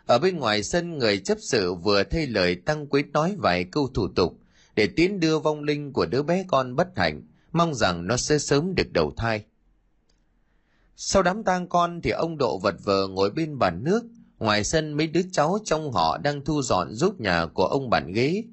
[0.05, 3.87] Ở bên ngoài sân người chấp sự vừa thay lời tăng quý nói vài câu
[3.93, 4.39] thủ tục
[4.75, 7.21] để tiến đưa vong linh của đứa bé con bất hạnh,
[7.51, 9.43] mong rằng nó sẽ sớm được đầu thai.
[10.95, 14.03] Sau đám tang con thì ông Độ vật vờ ngồi bên bàn nước,
[14.39, 18.11] ngoài sân mấy đứa cháu trong họ đang thu dọn giúp nhà của ông bản
[18.11, 18.43] ghế.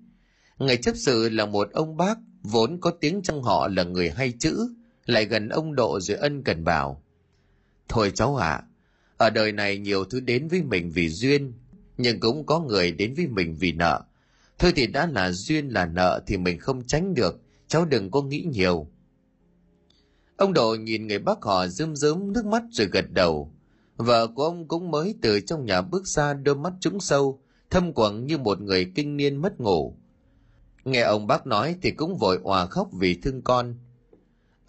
[0.59, 4.33] Người chấp sự là một ông bác, vốn có tiếng trong họ là người hay
[4.39, 4.75] chữ,
[5.07, 7.03] lại gần ông Độ rồi ân cần bảo.
[7.91, 8.63] Thôi cháu ạ, à,
[9.17, 11.53] ở đời này nhiều thứ đến với mình vì duyên,
[11.99, 14.03] nhưng cũng có người đến với mình vì nợ.
[14.59, 18.23] Thôi thì đã là duyên là nợ thì mình không tránh được, cháu đừng có
[18.23, 18.87] nghĩ nhiều.
[20.37, 23.53] Ông Độ nhìn người bác họ rơm rớm nước mắt rồi gật đầu.
[23.97, 27.93] Vợ của ông cũng mới từ trong nhà bước ra đôi mắt trũng sâu, thâm
[27.93, 29.97] quẩn như một người kinh niên mất ngủ.
[30.85, 33.75] Nghe ông bác nói thì cũng vội òa khóc vì thương con.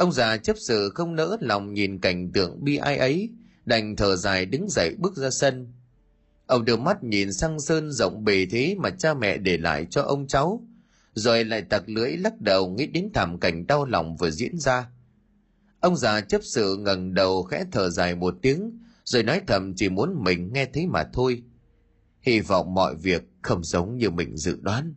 [0.02, 3.30] Ông già chấp sự không nỡ lòng nhìn cảnh tượng bi ai ấy,
[3.66, 5.74] đành thở dài đứng dậy bước ra sân.
[6.46, 10.02] Ông đưa mắt nhìn sang sơn rộng bề thế mà cha mẹ để lại cho
[10.02, 10.68] ông cháu,
[11.14, 14.88] rồi lại tặc lưỡi lắc đầu nghĩ đến thảm cảnh đau lòng vừa diễn ra.
[15.80, 19.90] Ông già chấp sự ngẩng đầu khẽ thở dài một tiếng, rồi nói thầm chỉ
[19.90, 21.44] muốn mình nghe thấy mà thôi
[22.22, 24.94] hy vọng mọi việc không giống như mình dự đoán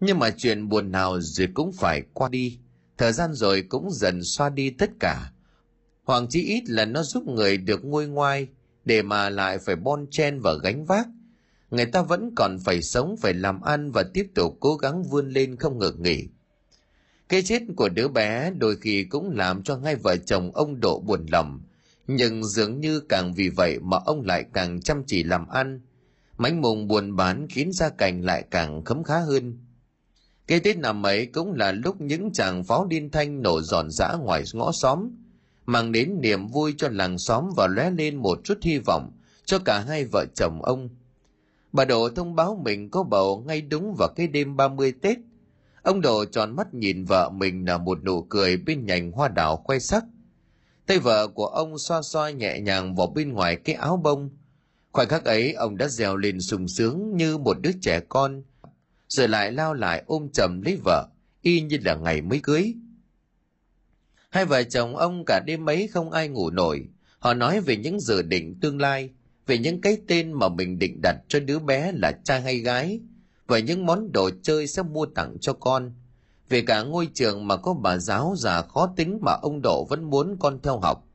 [0.00, 2.58] nhưng mà chuyện buồn nào rồi cũng phải qua đi
[2.98, 5.30] thời gian rồi cũng dần xoa đi tất cả.
[6.04, 8.48] Hoàng chí ít là nó giúp người được nguôi ngoai
[8.84, 11.06] để mà lại phải bon chen và gánh vác.
[11.70, 15.28] Người ta vẫn còn phải sống, phải làm ăn và tiếp tục cố gắng vươn
[15.28, 16.28] lên không ngừng nghỉ.
[17.28, 21.00] Cái chết của đứa bé đôi khi cũng làm cho hai vợ chồng ông độ
[21.00, 21.60] buồn lòng.
[22.06, 25.80] Nhưng dường như càng vì vậy mà ông lại càng chăm chỉ làm ăn.
[26.38, 29.58] Mánh mùng buồn bán khiến gia cảnh lại càng khấm khá hơn
[30.46, 34.12] cái tết năm ấy cũng là lúc những chàng pháo điên thanh nổ giòn giã
[34.12, 35.10] ngoài ngõ xóm,
[35.66, 39.12] mang đến niềm vui cho làng xóm và lóe lên một chút hy vọng
[39.44, 40.88] cho cả hai vợ chồng ông.
[41.72, 45.18] Bà độ thông báo mình có bầu ngay đúng vào cái đêm 30 tết.
[45.82, 49.56] Ông độ tròn mắt nhìn vợ mình là một nụ cười bên nhành hoa đào
[49.56, 50.04] khoe sắc.
[50.86, 54.30] Tay vợ của ông xoa xoa nhẹ nhàng vào bên ngoài cái áo bông.
[54.92, 58.42] Khoảnh khắc ấy, ông đã dèo lên sung sướng như một đứa trẻ con
[59.14, 61.08] rồi lại lao lại ôm chầm lấy vợ,
[61.42, 62.74] y như là ngày mới cưới.
[64.30, 66.88] Hai vợ chồng ông cả đêm ấy không ai ngủ nổi.
[67.18, 69.10] Họ nói về những dự định tương lai,
[69.46, 73.00] về những cái tên mà mình định đặt cho đứa bé là trai hay gái
[73.46, 75.92] và những món đồ chơi sẽ mua tặng cho con,
[76.48, 80.10] về cả ngôi trường mà có bà giáo già khó tính mà ông độ vẫn
[80.10, 81.06] muốn con theo học.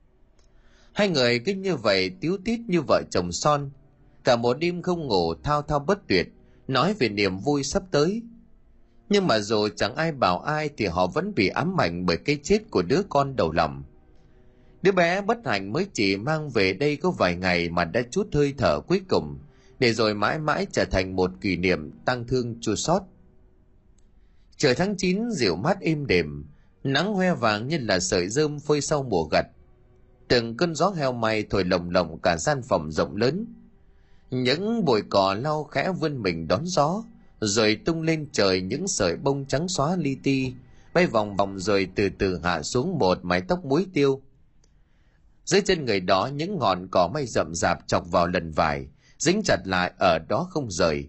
[0.93, 3.69] Hai người cứ như vậy, tiếu tít như vợ chồng son.
[4.23, 6.27] Cả một đêm không ngủ, thao thao bất tuyệt
[6.69, 8.21] nói về niềm vui sắp tới.
[9.09, 12.39] Nhưng mà dù chẳng ai bảo ai thì họ vẫn bị ám ảnh bởi cái
[12.43, 13.83] chết của đứa con đầu lòng.
[14.81, 18.27] Đứa bé bất hạnh mới chỉ mang về đây có vài ngày mà đã chút
[18.33, 19.39] hơi thở cuối cùng,
[19.79, 23.01] để rồi mãi mãi trở thành một kỷ niệm tăng thương chua sót
[24.59, 26.45] trời tháng 9 dịu mát êm đềm,
[26.83, 29.45] nắng hoe vàng như là sợi rơm phơi sau mùa gặt.
[30.27, 33.45] Từng cơn gió heo may thổi lồng lộng cả gian phòng rộng lớn
[34.31, 37.03] những bụi cỏ lau khẽ vươn mình đón gió,
[37.39, 40.53] rồi tung lên trời những sợi bông trắng xóa li ti,
[40.93, 44.21] bay vòng vòng rồi từ từ hạ xuống một mái tóc muối tiêu.
[45.45, 48.87] Dưới chân người đó, những ngọn cỏ mây rậm rạp chọc vào lần vải,
[49.17, 51.07] dính chặt lại ở đó không rời.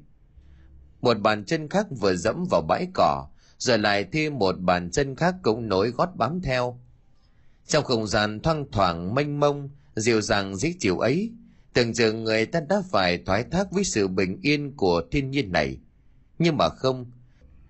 [1.01, 3.29] Một bàn chân khác vừa dẫm vào bãi cỏ,
[3.59, 6.81] rồi lại thêm một bàn chân khác cũng nối gót bám theo.
[7.67, 11.33] Trong không gian thoang thoảng mênh mông, dịu dàng dễ chịu ấy
[11.73, 15.53] tưởng rằng người ta đã phải thoái thác với sự bình yên của thiên nhiên
[15.53, 15.79] này.
[16.39, 17.11] Nhưng mà không,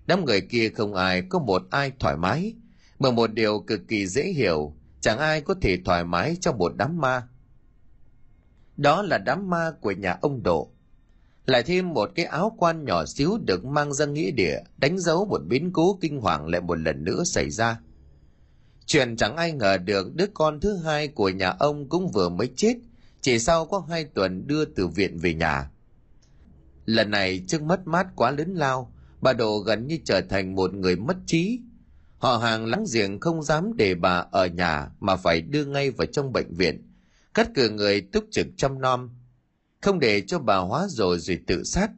[0.07, 2.53] đám người kia không ai có một ai thoải mái.
[2.99, 6.73] Mà một điều cực kỳ dễ hiểu, chẳng ai có thể thoải mái trong một
[6.77, 7.27] đám ma.
[8.77, 10.71] Đó là đám ma của nhà ông độ.
[11.45, 15.25] Lại thêm một cái áo quan nhỏ xíu được mang ra nghĩa địa, đánh dấu
[15.25, 17.79] một biến cố kinh hoàng lại một lần nữa xảy ra.
[18.85, 22.49] Chuyện chẳng ai ngờ được đứa con thứ hai của nhà ông cũng vừa mới
[22.55, 22.75] chết
[23.21, 25.69] chỉ sau có hai tuần đưa từ viện về nhà.
[26.85, 30.73] Lần này trước mất mát quá lớn lao, bà độ gần như trở thành một
[30.73, 31.59] người mất trí.
[32.17, 36.05] Họ hàng láng giềng không dám để bà ở nhà mà phải đưa ngay vào
[36.05, 36.87] trong bệnh viện,
[37.33, 39.09] cắt cử người túc trực chăm nom,
[39.81, 41.91] không để cho bà hóa rồi rồi tự sát.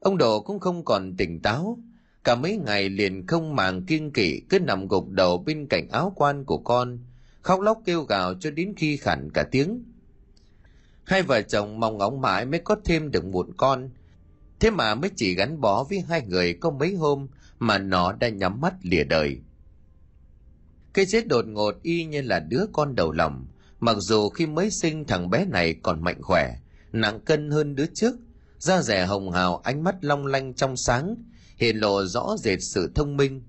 [0.00, 1.78] Ông độ cũng không còn tỉnh táo,
[2.24, 6.12] cả mấy ngày liền không màng kiên kỵ, cứ nằm gục đầu bên cạnh áo
[6.16, 6.98] quan của con,
[7.40, 9.84] khóc lóc kêu gào cho đến khi khản cả tiếng
[11.04, 13.90] hai vợ chồng mong ngóng mãi mới có thêm được một con.
[14.60, 18.28] Thế mà mới chỉ gắn bó với hai người có mấy hôm mà nó đã
[18.28, 19.38] nhắm mắt lìa đời.
[20.94, 23.46] Cái chết đột ngột y như là đứa con đầu lòng,
[23.80, 26.56] mặc dù khi mới sinh thằng bé này còn mạnh khỏe,
[26.92, 28.16] nặng cân hơn đứa trước,
[28.58, 31.16] da rẻ hồng hào, ánh mắt long lanh trong sáng
[31.56, 33.42] hiện lộ rõ rệt sự thông minh.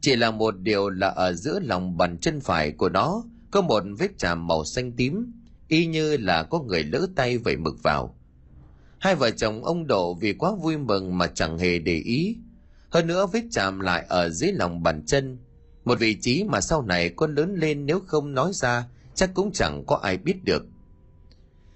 [0.00, 3.82] Chỉ là một điều là ở giữa lòng bàn chân phải của nó có một
[3.98, 5.32] vết chàm màu xanh tím
[5.70, 8.16] y như là có người lỡ tay vẩy mực vào.
[8.98, 12.36] Hai vợ chồng ông độ vì quá vui mừng mà chẳng hề để ý.
[12.90, 15.38] Hơn nữa vết chạm lại ở dưới lòng bàn chân.
[15.84, 19.52] Một vị trí mà sau này con lớn lên nếu không nói ra, chắc cũng
[19.52, 20.66] chẳng có ai biết được.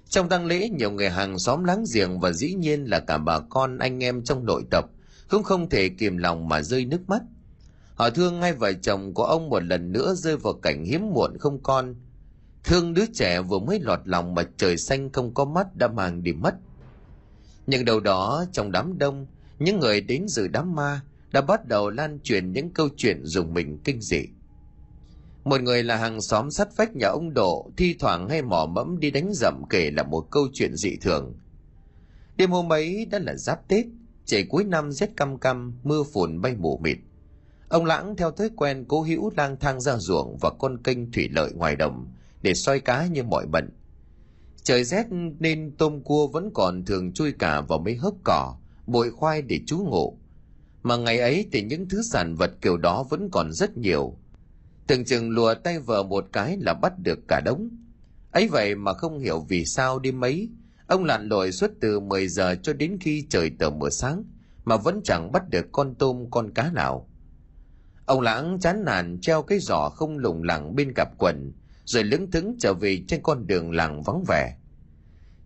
[0.08, 3.40] Trong tang lễ, nhiều người hàng xóm láng giềng và dĩ nhiên là cả bà
[3.40, 4.86] con, anh em trong nội tập
[5.28, 7.22] cũng không thể kìm lòng mà rơi nước mắt.
[7.94, 11.38] Họ thương hai vợ chồng của ông một lần nữa rơi vào cảnh hiếm muộn
[11.38, 11.94] không con
[12.64, 16.22] thương đứa trẻ vừa mới lọt lòng mà trời xanh không có mắt đã mang
[16.22, 16.54] đi mất.
[17.66, 19.26] Nhưng đầu đó trong đám đông,
[19.58, 21.00] những người đến dự đám ma
[21.32, 24.26] đã bắt đầu lan truyền những câu chuyện dùng mình kinh dị.
[25.44, 29.00] Một người là hàng xóm sát vách nhà ông độ thi thoảng hay mò mẫm
[29.00, 31.34] đi đánh dậm kể là một câu chuyện dị thường.
[32.36, 33.86] Đêm hôm ấy đã là giáp tết,
[34.24, 36.98] trời cuối năm rét căm căm, mưa phùn bay mù mịt.
[37.68, 41.28] Ông lãng theo thói quen cố hữu lang thang ra ruộng và con kênh thủy
[41.32, 42.06] lợi ngoài đồng
[42.44, 43.70] để soi cá như mọi bận
[44.64, 45.06] Trời rét
[45.38, 49.60] nên tôm cua vẫn còn thường chui cả vào mấy hốc cỏ, bội khoai để
[49.66, 50.18] trú ngụ.
[50.82, 54.16] Mà ngày ấy thì những thứ sản vật kiểu đó vẫn còn rất nhiều.
[54.86, 57.68] Từng chừng lùa tay vờ một cái là bắt được cả đống.
[58.32, 60.48] ấy vậy mà không hiểu vì sao đi mấy,
[60.86, 64.24] ông lặn lội suốt từ 10 giờ cho đến khi trời tờ mờ sáng,
[64.64, 67.08] mà vẫn chẳng bắt được con tôm con cá nào.
[68.06, 71.52] Ông lãng chán nản treo cái giỏ không lủng lẳng bên cặp quần,
[71.84, 74.56] rồi lững thững trở về trên con đường làng vắng vẻ.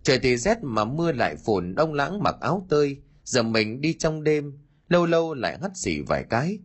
[0.02, 3.92] Trời thì rét mà mưa lại phùn, ông lãng mặc áo tơi, giờ mình đi
[3.92, 4.58] trong đêm,
[4.88, 6.58] lâu lâu lại hắt xì vài cái.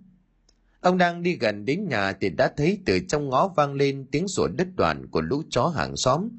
[0.81, 4.27] Ông đang đi gần đến nhà thì đã thấy từ trong ngõ vang lên tiếng
[4.27, 6.29] sủa đứt đoạn của lũ chó hàng xóm.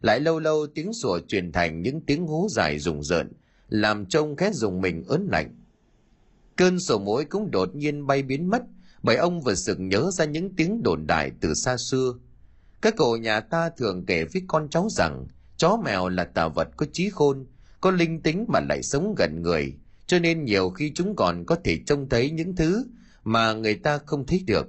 [0.00, 3.32] Lại lâu lâu tiếng sủa truyền thành những tiếng hú dài rùng rợn,
[3.68, 5.56] làm trông khét dùng mình ớn lạnh.
[6.56, 8.62] Cơn sổ mũi cũng đột nhiên bay biến mất,
[9.02, 12.14] bởi ông vừa sực nhớ ra những tiếng đồn đại từ xa xưa.
[12.82, 15.26] Các cụ nhà ta thường kể với con cháu rằng
[15.56, 17.46] chó mèo là tà vật có trí khôn,
[17.80, 19.74] có linh tính mà lại sống gần người,
[20.06, 22.86] cho nên nhiều khi chúng còn có thể trông thấy những thứ
[23.24, 24.68] mà người ta không thấy được.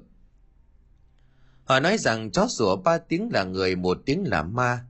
[1.64, 4.86] Họ nói rằng chó sủa ba tiếng là người, một tiếng là ma.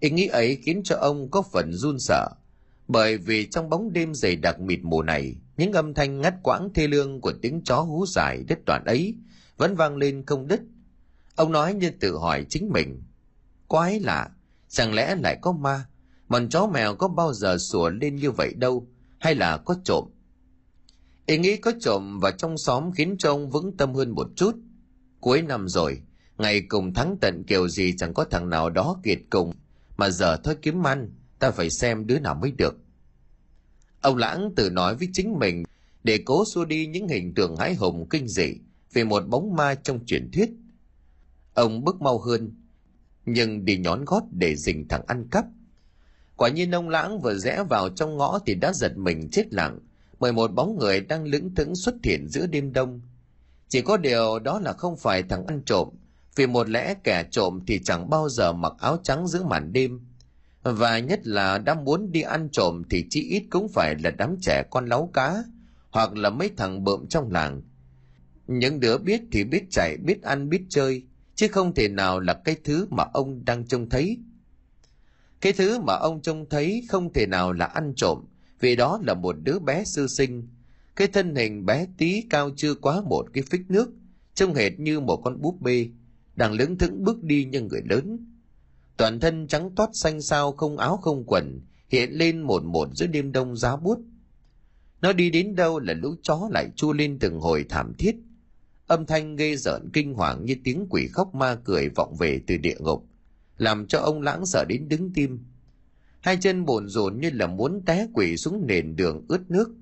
[0.00, 2.28] Ý nghĩ ấy khiến cho ông có phần run sợ,
[2.88, 6.68] bởi vì trong bóng đêm dày đặc mịt mù này, những âm thanh ngắt quãng
[6.74, 9.14] thê lương của tiếng chó hú dài đất đoạn ấy
[9.56, 10.60] vẫn vang lên không đứt.
[11.36, 13.02] Ông nói như tự hỏi chính mình.
[13.68, 14.30] Quái lạ,
[14.68, 15.86] chẳng lẽ lại có ma?
[16.28, 18.86] Bọn chó mèo có bao giờ sủa lên như vậy đâu,
[19.18, 20.04] hay là có trộm?
[21.26, 24.56] Ý nghĩ có trộm vào trong xóm khiến cho ông vững tâm hơn một chút.
[25.20, 26.00] Cuối năm rồi,
[26.38, 29.52] ngày cùng thắng tận kiểu gì chẳng có thằng nào đó kiệt cùng,
[29.96, 32.76] mà giờ thôi kiếm ăn, ta phải xem đứa nào mới được.
[34.00, 35.64] Ông Lãng tự nói với chính mình
[36.04, 38.54] để cố xua đi những hình tượng hãi hùng kinh dị
[38.92, 40.50] về một bóng ma trong truyền thuyết.
[41.54, 42.54] Ông bước mau hơn,
[43.26, 45.44] nhưng đi nhón gót để dình thằng ăn cắp.
[46.36, 49.78] Quả nhiên ông Lãng vừa rẽ vào trong ngõ thì đã giật mình chết lặng,
[50.18, 53.00] bởi một bóng người đang lững thững xuất hiện giữa đêm đông.
[53.68, 55.88] Chỉ có điều đó là không phải thằng ăn trộm,
[56.36, 60.00] vì một lẽ kẻ trộm thì chẳng bao giờ mặc áo trắng giữa màn đêm
[60.62, 64.36] và nhất là đã muốn đi ăn trộm thì chỉ ít cũng phải là đám
[64.40, 65.44] trẻ con láu cá
[65.90, 67.62] hoặc là mấy thằng bợm trong làng
[68.46, 71.02] những đứa biết thì biết chạy biết ăn biết chơi
[71.42, 74.18] chứ không thể nào là cái thứ mà ông đang trông thấy.
[75.40, 78.24] Cái thứ mà ông trông thấy không thể nào là ăn trộm,
[78.60, 80.48] vì đó là một đứa bé sư sinh.
[80.96, 83.90] Cái thân hình bé tí cao chưa quá một cái phích nước,
[84.34, 85.88] trông hệt như một con búp bê,
[86.36, 88.32] đang lững thững bước đi như người lớn.
[88.96, 93.06] Toàn thân trắng toát xanh xao không áo không quần, hiện lên một một giữa
[93.06, 93.98] đêm đông giá buốt.
[95.00, 98.16] Nó đi đến đâu là lũ chó lại chu lên từng hồi thảm thiết
[98.86, 102.56] âm thanh ghê rợn kinh hoàng như tiếng quỷ khóc ma cười vọng về từ
[102.56, 103.04] địa ngục,
[103.58, 105.44] làm cho ông lãng sợ đến đứng tim.
[106.20, 109.74] Hai chân bồn rồn như là muốn té quỷ xuống nền đường ướt nước.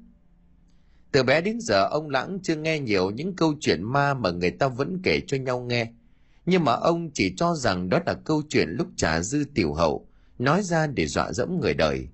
[1.12, 4.50] Từ bé đến giờ, ông lãng chưa nghe nhiều những câu chuyện ma mà người
[4.50, 5.92] ta vẫn kể cho nhau nghe.
[6.46, 10.06] Nhưng mà ông chỉ cho rằng đó là câu chuyện lúc trả dư tiểu hậu,
[10.38, 12.08] nói ra để dọa dẫm người đời.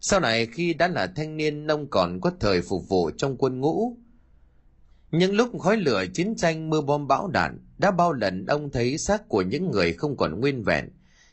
[0.00, 3.60] Sau này khi đã là thanh niên, ông còn có thời phục vụ trong quân
[3.60, 3.96] ngũ
[5.18, 8.98] những lúc khói lửa chiến tranh mưa bom bão đạn đã bao lần ông thấy
[8.98, 10.88] xác của những người không còn nguyên vẹn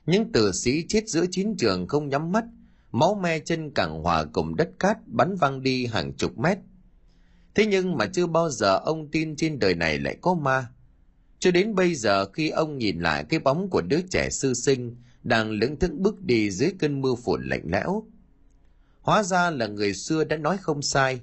[0.05, 2.45] những tử sĩ chết giữa chiến trường không nhắm mắt,
[2.91, 6.57] máu me chân cẳng hòa cùng đất cát bắn văng đi hàng chục mét
[7.55, 10.67] thế nhưng mà chưa bao giờ ông tin trên đời này lại có ma
[11.41, 14.95] cho đến bây giờ khi ông nhìn lại cái bóng của đứa trẻ sư sinh
[15.23, 18.03] đang lững thững bước đi dưới cơn mưa phùn lạnh lẽo.
[19.01, 21.21] Hóa ra là người xưa đã nói không sai.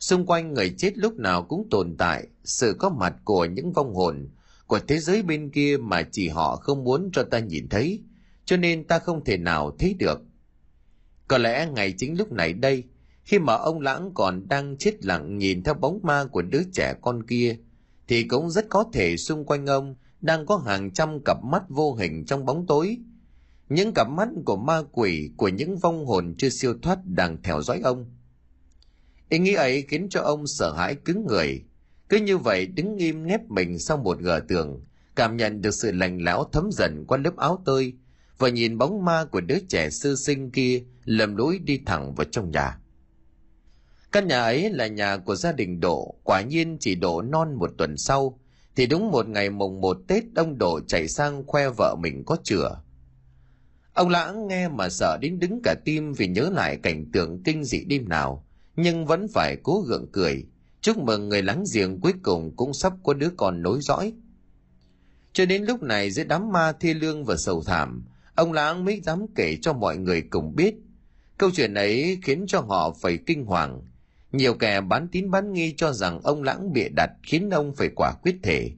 [0.00, 3.94] Xung quanh người chết lúc nào cũng tồn tại sự có mặt của những vong
[3.94, 4.28] hồn
[4.66, 8.02] của thế giới bên kia mà chỉ họ không muốn cho ta nhìn thấy,
[8.44, 10.20] cho nên ta không thể nào thấy được.
[11.28, 12.84] Có lẽ ngày chính lúc này đây,
[13.24, 16.94] khi mà ông Lãng còn đang chết lặng nhìn theo bóng ma của đứa trẻ
[17.00, 17.56] con kia,
[18.08, 21.94] thì cũng rất có thể xung quanh ông đang có hàng trăm cặp mắt vô
[21.94, 22.98] hình trong bóng tối.
[23.68, 27.62] Những cặp mắt của ma quỷ, của những vong hồn chưa siêu thoát đang theo
[27.62, 28.06] dõi ông.
[29.30, 31.64] Ý nghĩ ấy khiến cho ông sợ hãi cứng người.
[32.08, 34.84] Cứ như vậy đứng im nép mình sau một gờ tường,
[35.16, 37.92] cảm nhận được sự lạnh lão thấm dần qua lớp áo tơi,
[38.38, 42.24] và nhìn bóng ma của đứa trẻ sư sinh kia lầm lũi đi thẳng vào
[42.24, 42.78] trong nhà.
[44.12, 47.70] Căn nhà ấy là nhà của gia đình Độ, quả nhiên chỉ Độ non một
[47.78, 48.40] tuần sau,
[48.76, 52.36] thì đúng một ngày mùng một Tết ông Độ chạy sang khoe vợ mình có
[52.44, 52.82] chửa.
[53.94, 57.64] Ông Lãng nghe mà sợ đến đứng cả tim vì nhớ lại cảnh tượng kinh
[57.64, 58.46] dị đêm nào,
[58.82, 60.46] nhưng vẫn phải cố gượng cười,
[60.80, 64.12] chúc mừng người láng giềng cuối cùng cũng sắp có đứa con nối dõi.
[65.32, 68.04] Cho đến lúc này giữa đám ma thi lương và sầu thảm,
[68.34, 70.74] ông lãng mới dám kể cho mọi người cùng biết.
[71.38, 73.82] Câu chuyện ấy khiến cho họ phải kinh hoàng.
[74.32, 77.88] Nhiều kẻ bán tín bán nghi cho rằng ông lãng bịa đặt khiến ông phải
[77.96, 78.70] quả quyết thể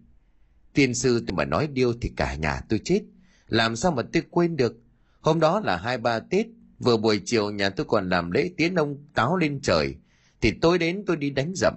[0.75, 3.01] tiên sư tôi mà nói điêu thì cả nhà tôi chết.
[3.49, 4.77] Làm sao mà tôi quên được?
[5.21, 6.47] Hôm đó là hai ba tết
[6.83, 9.97] vừa buổi chiều nhà tôi còn làm lễ tiến ông táo lên trời,
[10.41, 11.75] thì tôi đến tôi đi đánh dậm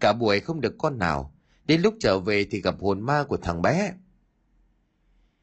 [0.00, 1.34] cả buổi không được con nào,
[1.66, 3.92] đến lúc trở về thì gặp hồn ma của thằng bé.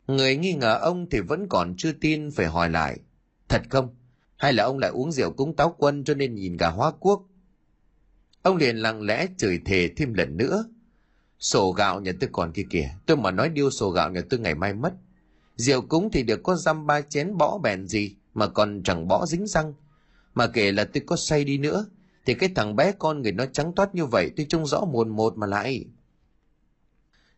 [0.08, 3.00] Người nghi ngờ ông thì vẫn còn chưa tin, phải hỏi lại,
[3.48, 3.96] thật không?
[4.38, 7.24] Hay là ông lại uống rượu cúng táo quân cho nên nhìn cả hóa quốc?
[8.42, 10.66] Ông liền lặng lẽ chửi thề thêm lần nữa,
[11.40, 14.40] sổ gạo nhà tôi còn kia kìa, tôi mà nói điêu sổ gạo nhà tôi
[14.40, 14.94] ngày mai mất.
[15.56, 18.16] Rượu cúng thì được có dăm ba chén bỏ bèn gì?
[18.38, 19.74] Mà còn chẳng bỏ dính răng.
[20.34, 21.86] Mà kể là tôi có say đi nữa
[22.26, 25.10] thì cái thằng bé con người nó trắng toát như vậy tôi trông rõ mồn
[25.10, 25.86] một mà lại.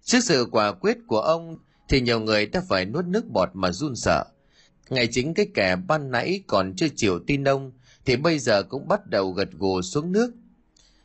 [0.03, 1.57] Trước sự quả quyết của ông
[1.89, 4.25] thì nhiều người đã phải nuốt nước bọt mà run sợ.
[4.89, 7.71] Ngày chính cái kẻ ban nãy còn chưa chịu tin ông
[8.05, 10.31] thì bây giờ cũng bắt đầu gật gù xuống nước.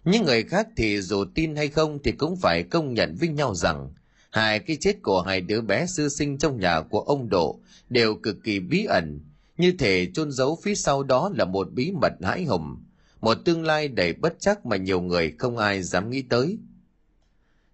[0.05, 3.55] Những người khác thì dù tin hay không thì cũng phải công nhận với nhau
[3.55, 3.93] rằng
[4.31, 8.15] hai cái chết của hai đứa bé sư sinh trong nhà của ông Độ đều
[8.15, 9.21] cực kỳ bí ẩn,
[9.57, 12.77] như thể chôn giấu phía sau đó là một bí mật hãi hùng,
[13.21, 16.59] một tương lai đầy bất chắc mà nhiều người không ai dám nghĩ tới.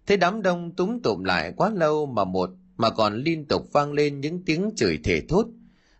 [0.07, 3.93] Thế đám đông túng tụm lại quá lâu mà một mà còn liên tục vang
[3.93, 5.47] lên những tiếng chửi thể thốt.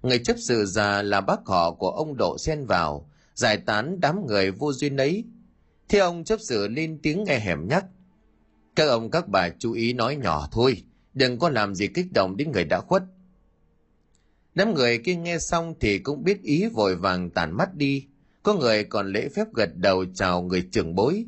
[0.01, 4.27] Người chấp sự già là bác họ của ông Độ xen vào, giải tán đám
[4.27, 5.23] người vô duyên ấy.
[5.89, 7.85] Thế ông chấp sự lên tiếng nghe hẻm nhắc.
[8.75, 12.37] Các ông các bà chú ý nói nhỏ thôi, đừng có làm gì kích động
[12.37, 13.03] đến người đã khuất.
[14.55, 18.07] Đám người kia nghe xong thì cũng biết ý vội vàng tản mắt đi,
[18.43, 21.25] có người còn lễ phép gật đầu chào người trưởng bối.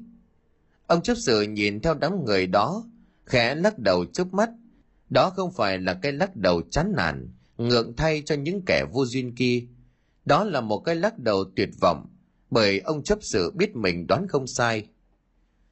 [0.88, 2.84] Ông chấp sự nhìn theo đám người đó,
[3.26, 4.49] khẽ lắc đầu chớp mắt.
[5.09, 9.05] Đó không phải là cái lắc đầu chán nản, ngượng thay cho những kẻ vô
[9.05, 9.63] duyên kia.
[10.26, 12.05] Đó là một cái lắc đầu tuyệt vọng,
[12.49, 14.88] bởi ông chấp sự biết mình đoán không sai.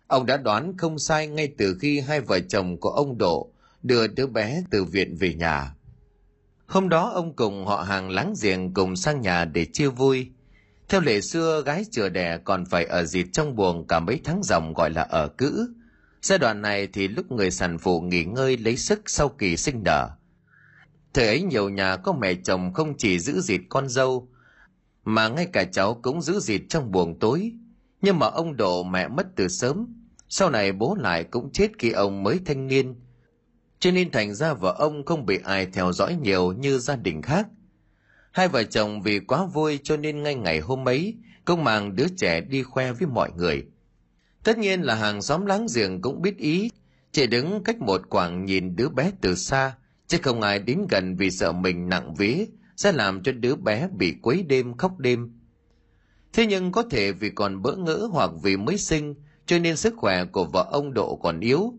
[0.08, 3.52] Ông đã đoán không sai ngay từ khi hai vợ chồng của ông Độ
[3.84, 5.76] đưa đứa bé từ viện về nhà.
[6.72, 10.32] Hôm đó ông cùng họ hàng láng giềng cùng sang nhà để chia vui.
[10.90, 14.44] Theo lệ xưa, gái chừa đẻ còn phải ở dịt trong buồng cả mấy tháng
[14.44, 15.74] dòng gọi là ở cữ.
[16.22, 19.84] Giai đoạn này thì lúc người sản phụ nghỉ ngơi lấy sức sau kỳ sinh
[19.86, 20.10] nở.
[21.14, 24.30] Thời ấy nhiều nhà có mẹ chồng không chỉ giữ dịt con dâu,
[25.04, 27.52] mà ngay cả cháu cũng giữ dịt trong buồng tối.
[28.02, 29.88] Nhưng mà ông Độ mẹ mất từ sớm,
[30.30, 32.96] sau này bố lại cũng chết khi ông mới thanh niên.
[33.82, 37.22] Cho nên thành ra vợ ông không bị ai theo dõi nhiều như gia đình
[37.22, 37.48] khác.
[38.32, 41.16] Hai vợ chồng vì quá vui cho nên ngay ngày hôm ấy,
[41.46, 43.66] công màng đứa trẻ đi khoe với mọi người.
[44.44, 46.70] Tất nhiên là hàng xóm láng giềng cũng biết ý,
[47.12, 49.76] chỉ đứng cách một quảng nhìn đứa bé từ xa,
[50.08, 52.46] chứ không ai đến gần vì sợ mình nặng vía
[52.78, 55.40] sẽ làm cho đứa bé bị quấy đêm khóc đêm.
[56.34, 59.16] Thế nhưng có thể vì còn bỡ ngỡ hoặc vì mới sinh
[59.46, 61.74] cho nên sức khỏe của vợ ông Độ còn yếu.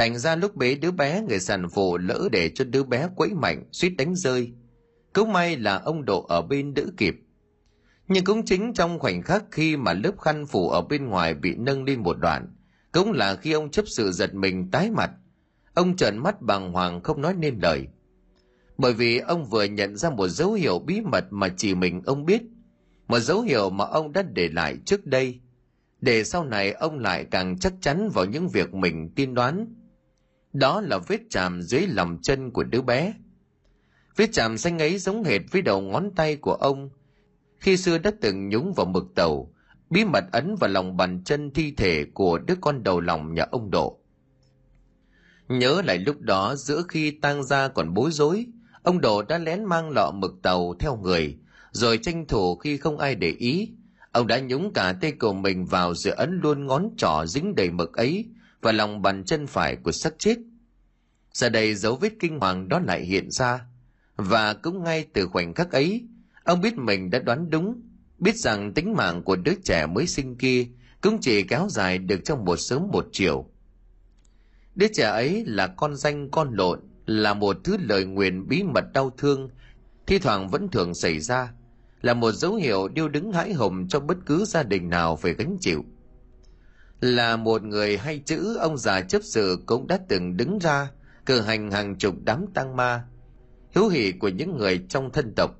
[0.00, 3.34] Thành ra lúc bế đứa bé người sản phụ lỡ để cho đứa bé quấy
[3.34, 4.52] mạnh, suýt đánh rơi.
[5.14, 7.14] Cứ may là ông Độ ở bên đỡ kịp.
[8.08, 11.54] Nhưng cũng chính trong khoảnh khắc khi mà lớp khăn phủ ở bên ngoài bị
[11.54, 12.54] nâng lên một đoạn,
[12.92, 15.10] cũng là khi ông chấp sự giật mình tái mặt.
[15.74, 17.88] Ông trợn mắt bàng hoàng không nói nên lời.
[18.78, 22.24] Bởi vì ông vừa nhận ra một dấu hiệu bí mật mà chỉ mình ông
[22.24, 22.42] biết,
[23.08, 25.40] một dấu hiệu mà ông đã để lại trước đây–
[26.00, 29.74] để sau này ông lại càng chắc chắn vào những việc mình tin đoán.
[30.52, 33.14] Đó là vết chạm dưới lòng chân của đứa bé.
[34.16, 36.90] Vết chạm xanh ấy giống hệt với đầu ngón tay của ông.
[37.58, 39.54] Khi xưa đã từng nhúng vào mực tàu,
[39.90, 43.46] bí mật ấn vào lòng bàn chân thi thể của đứa con đầu lòng nhà
[43.50, 44.00] ông Độ.
[45.48, 48.46] Nhớ lại lúc đó giữa khi tang gia còn bối rối,
[48.82, 51.38] ông Độ đã lén mang lọ mực tàu theo người,
[51.72, 53.74] rồi tranh thủ khi không ai để ý,
[54.12, 57.70] Ông đã nhúng cả tay của mình vào rồi ấn luôn ngón trỏ dính đầy
[57.70, 58.26] mực ấy
[58.60, 60.38] và lòng bàn chân phải của xác chết.
[61.32, 63.66] Giờ đây dấu vết kinh hoàng đó lại hiện ra.
[64.16, 66.08] Và cũng ngay từ khoảnh khắc ấy,
[66.44, 67.80] ông biết mình đã đoán đúng,
[68.18, 70.66] biết rằng tính mạng của đứa trẻ mới sinh kia
[71.00, 73.46] cũng chỉ kéo dài được trong một sớm một chiều.
[74.74, 78.84] Đứa trẻ ấy là con danh con lộn, là một thứ lời nguyền bí mật
[78.92, 79.50] đau thương,
[80.06, 81.52] thi thoảng vẫn thường xảy ra,
[82.02, 85.34] là một dấu hiệu điêu đứng hãi hùng cho bất cứ gia đình nào phải
[85.34, 85.84] gánh chịu.
[87.00, 90.90] Là một người hay chữ, ông già chấp sự cũng đã từng đứng ra
[91.26, 93.04] cử hành hàng chục đám tăng ma,
[93.74, 95.50] hiếu hỷ của những người trong thân tộc.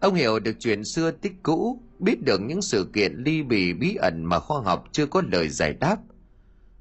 [0.00, 3.94] Ông hiểu được chuyện xưa tích cũ, biết được những sự kiện ly bì bí
[3.94, 5.96] ẩn mà khoa học chưa có lời giải đáp.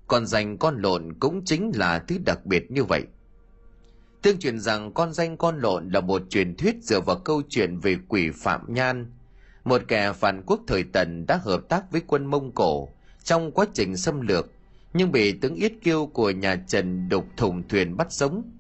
[0.08, 3.04] Còn dành con lộn cũng chính là thứ đặc biệt như vậy.
[4.22, 7.80] Tương truyền rằng con danh con lộn là một truyền thuyết dựa vào câu chuyện
[7.80, 9.12] về quỷ Phạm Nhan,
[9.64, 12.90] một kẻ phản quốc thời Tần đã hợp tác với quân Mông Cổ
[13.28, 14.52] trong quá trình xâm lược,
[14.94, 18.52] nhưng bị tướng Yết Kiêu của nhà Trần đục thùng thuyền bắt sống.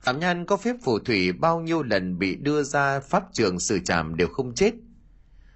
[0.00, 3.78] Phạm Nhan có phép phù thủy bao nhiêu lần bị đưa ra pháp trường xử
[3.78, 4.74] trảm đều không chết.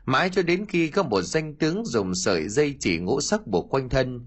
[0.04, 3.70] Mãi cho đến khi có một danh tướng dùng sợi dây chỉ ngũ sắc buộc
[3.70, 4.26] quanh thân,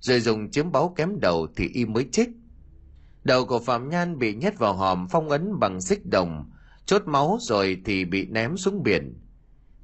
[0.00, 2.28] rồi dùng chiếm báu kém đầu thì y mới chết.
[3.24, 6.50] Đầu của Phạm Nhan bị nhét vào hòm phong ấn bằng xích đồng,
[6.86, 9.14] chốt máu rồi thì bị ném xuống biển.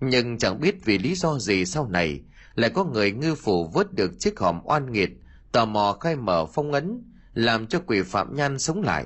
[0.01, 2.21] Nhưng chẳng biết vì lý do gì sau này
[2.55, 5.11] lại có người ngư phủ vớt được chiếc hòm oan nghiệt,
[5.53, 7.03] tò mò khai mở phong ấn,
[7.35, 9.05] làm cho quỷ Phạm Nhan sống lại.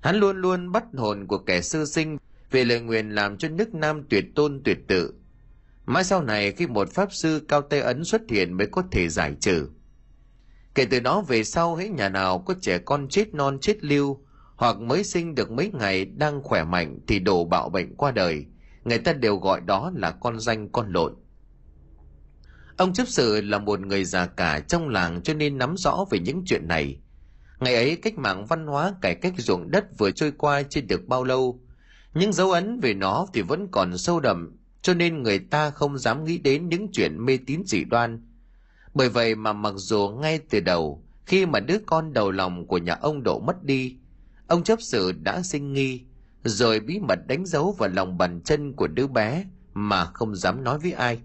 [0.00, 2.18] Hắn luôn luôn bắt hồn của kẻ sư sinh
[2.50, 5.14] về lời nguyện làm cho nước Nam tuyệt tôn tuyệt tự.
[5.86, 9.08] Mãi sau này khi một pháp sư cao tay ấn xuất hiện mới có thể
[9.08, 9.68] giải trừ.
[10.74, 14.24] Kể từ đó về sau hễ nhà nào có trẻ con chết non chết lưu
[14.56, 18.46] hoặc mới sinh được mấy ngày đang khỏe mạnh thì đổ bạo bệnh qua đời,
[18.84, 21.14] người ta đều gọi đó là con danh con lộn.
[22.76, 26.18] Ông chấp sự là một người già cả trong làng cho nên nắm rõ về
[26.18, 26.98] những chuyện này.
[27.60, 31.06] Ngày ấy cách mạng văn hóa cải cách ruộng đất vừa trôi qua chưa được
[31.06, 31.60] bao lâu,
[32.14, 35.98] những dấu ấn về nó thì vẫn còn sâu đậm, cho nên người ta không
[35.98, 38.22] dám nghĩ đến những chuyện mê tín dị đoan
[38.94, 42.78] bởi vậy mà mặc dù ngay từ đầu, khi mà đứa con đầu lòng của
[42.78, 43.96] nhà ông Độ mất đi,
[44.46, 46.02] ông chấp sự đã sinh nghi,
[46.44, 49.44] rồi bí mật đánh dấu vào lòng bàn chân của đứa bé
[49.74, 51.20] mà không dám nói với ai.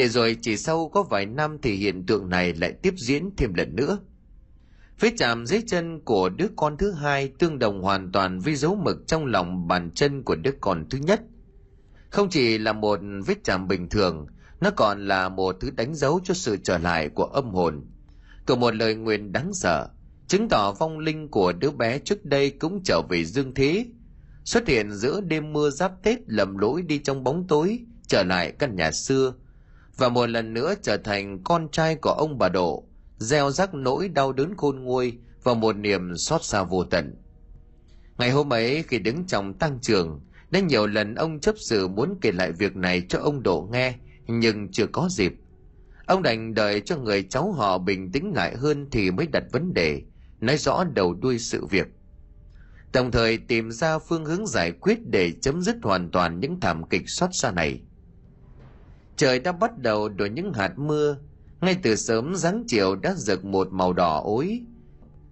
[0.00, 3.54] Để rồi chỉ sau có vài năm thì hiện tượng này lại tiếp diễn thêm
[3.54, 3.98] lần nữa.
[5.00, 8.74] Vết chạm dưới chân của đứa con thứ hai tương đồng hoàn toàn với dấu
[8.74, 11.20] mực trong lòng bàn chân của đứa con thứ nhất.
[12.10, 14.26] Không chỉ là một vết chạm bình thường,
[14.60, 17.86] nó còn là một thứ đánh dấu cho sự trở lại của âm hồn
[18.46, 19.88] của một lời nguyện đáng sợ
[20.28, 23.86] chứng tỏ vong linh của đứa bé trước đây cũng trở về dương thế
[24.44, 28.52] xuất hiện giữa đêm mưa giáp tết lầm lỗi đi trong bóng tối trở lại
[28.58, 29.32] căn nhà xưa
[30.00, 32.84] và một lần nữa trở thành con trai của ông bà độ
[33.18, 37.14] gieo rắc nỗi đau đớn khôn nguôi và một niềm xót xa vô tận
[38.18, 40.20] ngày hôm ấy khi đứng trong tăng trường
[40.50, 43.94] đã nhiều lần ông chấp sự muốn kể lại việc này cho ông độ nghe
[44.26, 45.34] nhưng chưa có dịp.
[46.06, 49.74] Ông đành đợi cho người cháu họ bình tĩnh lại hơn thì mới đặt vấn
[49.74, 50.02] đề,
[50.40, 51.86] nói rõ đầu đuôi sự việc.
[52.92, 56.88] Đồng thời tìm ra phương hướng giải quyết để chấm dứt hoàn toàn những thảm
[56.88, 57.80] kịch xót xa này.
[59.20, 61.16] Trời đã bắt đầu đổ những hạt mưa,
[61.60, 64.62] ngay từ sớm dáng chiều đã rực một màu đỏ ối.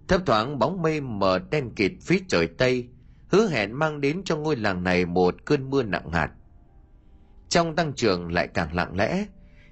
[0.07, 2.87] Thấp thoáng bóng mây mờ đen kịt phía trời Tây,
[3.27, 6.31] hứa hẹn mang đến cho ngôi làng này một cơn mưa nặng hạt.
[7.49, 9.25] Trong tăng trường lại càng lặng lẽ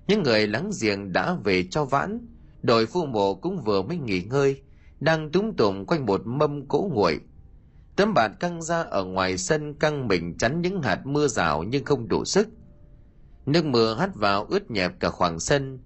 [0.07, 2.27] những người láng giềng đã về cho vãn
[2.61, 4.61] đội phu mộ cũng vừa mới nghỉ ngơi
[4.99, 7.19] đang túng tụng quanh một mâm cỗ nguội.
[7.95, 11.85] Tấm bạt căng ra ở ngoài sân căng mình chắn những hạt mưa rào nhưng
[11.85, 12.47] không đủ sức
[13.47, 15.79] nước mưa hắt vào ướt nhẹp cả khoảng sân.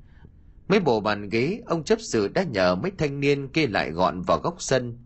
[0.67, 4.21] Mấy bộ bàn ghế ông chấp sự đã nhờ mấy thanh niên kê lại gọn
[4.21, 4.97] vào góc sân.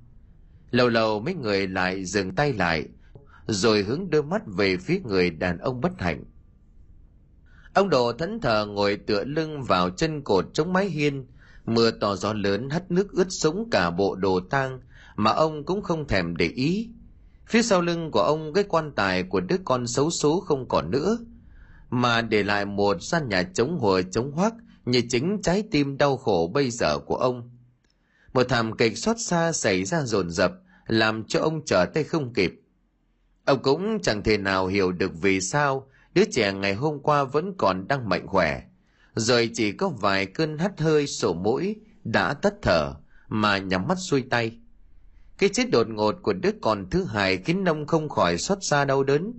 [0.71, 2.85] Lâu lâu mấy người lại dừng tay lại
[3.47, 6.23] rồi hướng đôi mắt về phía người đàn ông bất hạnh.
[7.73, 11.25] Ông Đồ thẫn thờ ngồi tựa lưng vào chân cột chống mái hiên,
[11.65, 14.79] mưa to gió lớn hắt nước ướt sũng cả bộ đồ tang
[15.15, 16.89] mà ông cũng không thèm để ý.
[17.47, 20.91] Phía sau lưng của ông cái quan tài của đứa con xấu số không còn
[20.91, 21.17] nữa,
[21.89, 24.53] mà để lại một gian nhà chống hùa chống hoác
[24.85, 27.49] như chính trái tim đau khổ bây giờ của ông.
[28.33, 30.51] Một thảm kịch xót xa xảy ra dồn dập,
[30.87, 32.61] làm cho ông trở tay không kịp.
[33.45, 37.53] Ông cũng chẳng thể nào hiểu được vì sao Đứa trẻ ngày hôm qua vẫn
[37.57, 38.61] còn đang mạnh khỏe,
[39.15, 42.93] rồi chỉ có vài cơn hắt hơi sổ mũi đã tắt thở
[43.27, 44.57] mà nhắm mắt xuôi tay.
[45.37, 48.85] Cái chết đột ngột của đứa con thứ hai khiến ông không khỏi xót xa
[48.85, 49.33] đau đớn.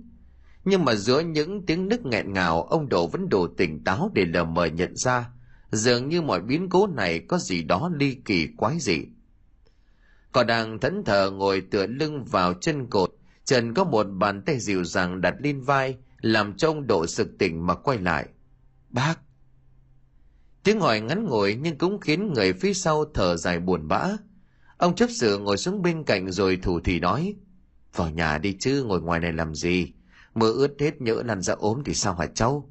[0.69, 4.25] Nhưng mà giữa những tiếng nức nghẹn ngào, ông Độ vẫn đủ tỉnh táo để
[4.25, 5.29] lờ mờ nhận ra,
[5.71, 9.05] dường như mọi biến cố này có gì đó ly kỳ quái dị.
[10.31, 13.13] Còn đang thẫn thờ ngồi tựa lưng vào chân cột,
[13.45, 17.27] Trần có một bàn tay dịu dàng đặt lên vai, làm cho ông độ sực
[17.39, 18.27] tỉnh mà quay lại.
[18.89, 19.19] Bác!
[20.63, 24.07] Tiếng hỏi ngắn ngủi nhưng cũng khiến người phía sau thở dài buồn bã.
[24.77, 27.35] Ông chấp sự ngồi xuống bên cạnh rồi thủ thì nói
[27.95, 29.93] vào nhà đi chứ ngồi ngoài này làm gì?
[30.37, 32.69] Mưa ướt hết nhỡ lăn ra ốm thì sao hả cháu?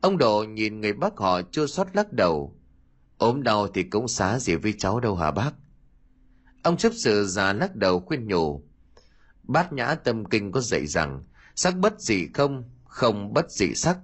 [0.00, 2.56] Ông độ nhìn người bác họ chua xót lắc đầu.
[3.18, 5.52] Ốm đau thì cũng xá gì với cháu đâu hả bác?
[6.62, 8.62] Ông chấp sự già lắc đầu khuyên nhủ.
[9.42, 11.24] Bát nhã tâm kinh có dạy rằng,
[11.54, 13.98] sắc bất dị không không bất dị sắc.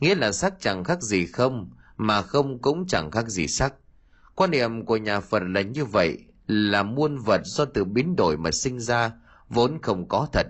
[0.00, 3.74] Nghĩa là sắc chẳng khác gì không, mà không cũng chẳng khác gì sắc.
[4.34, 8.36] Quan niệm của nhà phật là như vậy, là muôn vật do từ biến đổi
[8.36, 9.12] mà sinh ra,
[9.48, 10.46] vốn không có thật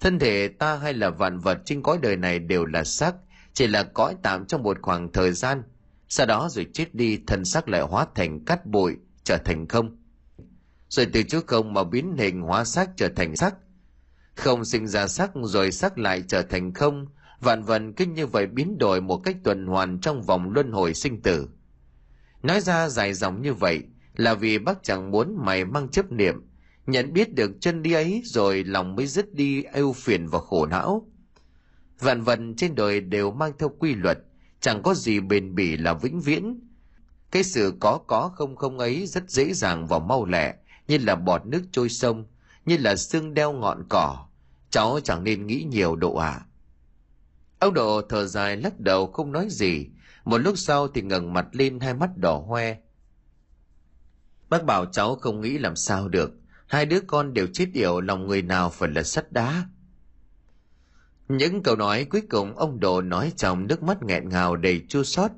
[0.00, 3.14] thân thể ta hay là vạn vật trên cõi đời này đều là xác,
[3.52, 5.62] chỉ là cõi tạm trong một khoảng thời gian.
[6.08, 9.96] Sau đó rồi chết đi, thân xác lại hóa thành cát bụi, trở thành không.
[10.88, 13.54] Rồi từ chỗ không mà biến hình hóa xác trở thành sắc
[14.34, 17.06] không sinh ra sắc rồi sắc lại trở thành không.
[17.40, 20.94] Vạn vật cứ như vậy biến đổi một cách tuần hoàn trong vòng luân hồi
[20.94, 21.48] sinh tử.
[22.42, 23.82] Nói ra dài dòng như vậy
[24.16, 26.34] là vì bác chẳng muốn mày mang chấp niệm
[26.86, 30.66] nhận biết được chân đi ấy rồi lòng mới dứt đi ưu phiền và khổ
[30.66, 31.06] não.
[32.00, 34.18] Vạn vật trên đời đều mang theo quy luật,
[34.60, 36.60] chẳng có gì bền bỉ là vĩnh viễn.
[37.30, 40.54] Cái sự có có không không ấy rất dễ dàng và mau lẹ,
[40.88, 42.26] như là bọt nước trôi sông,
[42.66, 44.26] như là xương đeo ngọn cỏ.
[44.70, 46.30] Cháu chẳng nên nghĩ nhiều độ ạ.
[46.30, 46.46] À.
[47.58, 49.86] ông độ thở dài lắc đầu không nói gì.
[50.24, 52.76] Một lúc sau thì ngẩng mặt lên hai mắt đỏ hoe.
[54.48, 56.32] Bác bảo cháu không nghĩ làm sao được
[56.66, 59.66] hai đứa con đều chết yểu lòng người nào phải là sắt đá
[61.28, 65.02] những câu nói cuối cùng ông Độ nói trong nước mắt nghẹn ngào đầy chua
[65.02, 65.30] xót.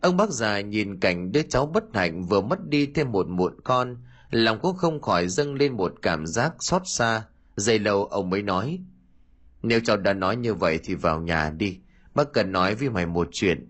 [0.00, 3.60] Ông bác già nhìn cảnh đứa cháu bất hạnh vừa mất đi thêm một muộn
[3.64, 3.96] con,
[4.30, 7.24] lòng cũng không khỏi dâng lên một cảm giác xót xa.
[7.56, 8.78] Dây lâu ông mới nói,
[9.62, 11.78] nếu cháu đã nói như vậy thì vào nhà đi,
[12.14, 13.68] bác cần nói với mày một chuyện.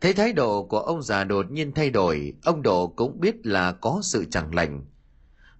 [0.00, 3.72] Thấy thái độ của ông già đột nhiên thay đổi, ông Độ cũng biết là
[3.72, 4.84] có sự chẳng lành.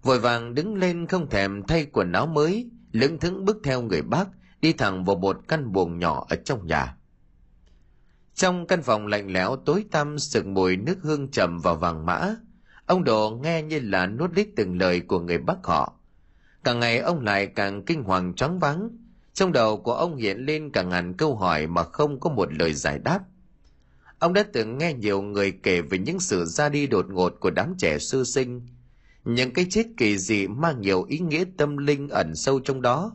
[0.03, 4.01] Vội vàng đứng lên không thèm thay quần áo mới, lững thững bước theo người
[4.01, 4.27] bác,
[4.61, 6.97] đi thẳng vào một căn buồng nhỏ ở trong nhà.
[8.35, 12.35] Trong căn phòng lạnh lẽo tối tăm sực mùi nước hương trầm và vàng mã,
[12.85, 15.93] ông Đồ nghe như là nuốt lít từng lời của người bác họ.
[16.63, 18.89] Càng ngày ông lại càng kinh hoàng choáng váng,
[19.33, 22.73] trong đầu của ông hiện lên cả ngàn câu hỏi mà không có một lời
[22.73, 23.19] giải đáp.
[24.19, 27.49] Ông đã từng nghe nhiều người kể về những sự ra đi đột ngột của
[27.49, 28.67] đám trẻ sơ sinh,
[29.25, 33.11] những cái chết kỳ dị mang nhiều ý nghĩa tâm linh ẩn sâu trong đó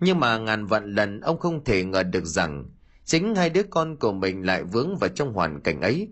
[0.00, 2.64] nhưng mà ngàn vạn lần ông không thể ngờ được rằng
[3.04, 6.08] chính hai đứa con của mình lại vướng vào trong hoàn cảnh ấy.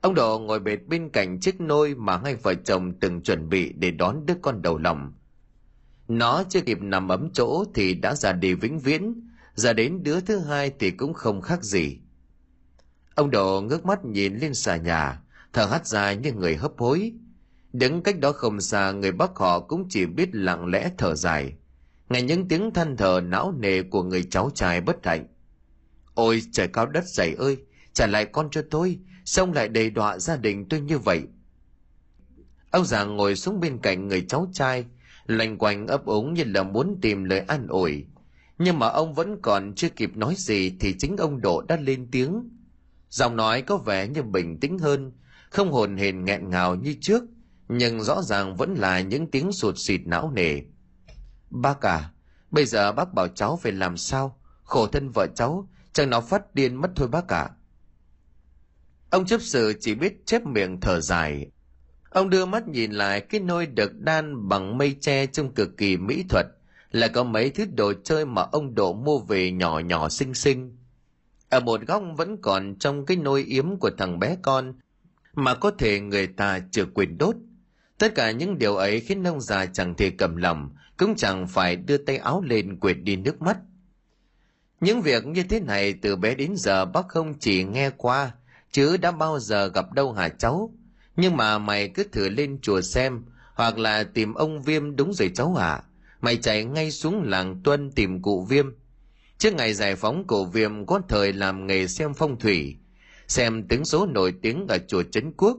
[0.00, 3.72] Ông Độ ngồi bệt bên cạnh chiếc nôi mà hai vợ chồng từng chuẩn bị
[3.72, 5.12] để đón đứa con đầu lòng.
[6.08, 10.20] Nó chưa kịp nằm ấm chỗ thì đã ra đi vĩnh viễn, ra đến đứa
[10.20, 11.98] thứ hai thì cũng không khác gì.
[13.14, 15.22] Ông Độ ngước mắt nhìn lên xà nhà,
[15.52, 17.12] thở hắt ra như người hấp hối.
[17.72, 21.52] Đứng cách đó không xa, người bác họ cũng chỉ biết lặng lẽ thở dài.
[22.08, 25.26] Nghe những tiếng than thở não nề của người cháu trai bất hạnh.
[26.14, 27.56] Ôi, trời cao đất dày ơi,
[27.92, 31.22] trả lại con cho tôi, xong lại đầy đọa gia đình tôi như vậy.
[32.70, 34.84] Ông già ngồi xuống bên cạnh người cháu trai,
[35.26, 38.04] loanh quanh ấp úng như là muốn tìm lời an ủi.
[38.58, 42.08] Nhưng mà ông vẫn còn chưa kịp nói gì thì chính ông độ đã lên
[42.10, 42.48] tiếng.
[43.10, 45.12] Giọng nói có vẻ như bình tĩnh hơn,
[45.50, 47.24] không hồn hển nghẹn ngào như trước
[47.68, 50.60] nhưng rõ ràng vẫn là những tiếng sụt sịt não nề
[51.50, 52.10] Bác à,
[52.50, 54.40] bây giờ bác bảo cháu phải làm sao?
[54.62, 57.42] Khổ thân vợ cháu, chẳng nó phát điên mất thôi bác ạ.
[57.42, 57.54] À.
[59.10, 61.50] Ông chấp sự chỉ biết chép miệng thở dài.
[62.10, 65.96] Ông đưa mắt nhìn lại cái nôi được đan bằng mây tre trông cực kỳ
[65.96, 66.46] mỹ thuật,
[66.90, 70.76] là có mấy thứ đồ chơi mà ông độ mua về nhỏ nhỏ xinh xinh.
[71.48, 74.74] Ở một góc vẫn còn trong cái nôi yếm của thằng bé con,
[75.34, 77.36] mà có thể người ta chưa quên đốt.
[77.98, 81.76] Tất cả những điều ấy khiến ông già chẳng thể cầm lòng, cũng chẳng phải
[81.76, 83.58] đưa tay áo lên quệt đi nước mắt.
[84.80, 88.32] Những việc như thế này từ bé đến giờ bác không chỉ nghe qua,
[88.72, 90.72] chứ đã bao giờ gặp đâu hả cháu.
[91.16, 93.24] Nhưng mà mày cứ thử lên chùa xem,
[93.54, 95.82] hoặc là tìm ông Viêm đúng rồi cháu à
[96.20, 98.66] Mày chạy ngay xuống làng Tuân tìm cụ Viêm.
[99.38, 102.76] Trước ngày giải phóng cụ Viêm có thời làm nghề xem phong thủy,
[103.28, 105.56] xem tiếng số nổi tiếng ở chùa Trấn Quốc.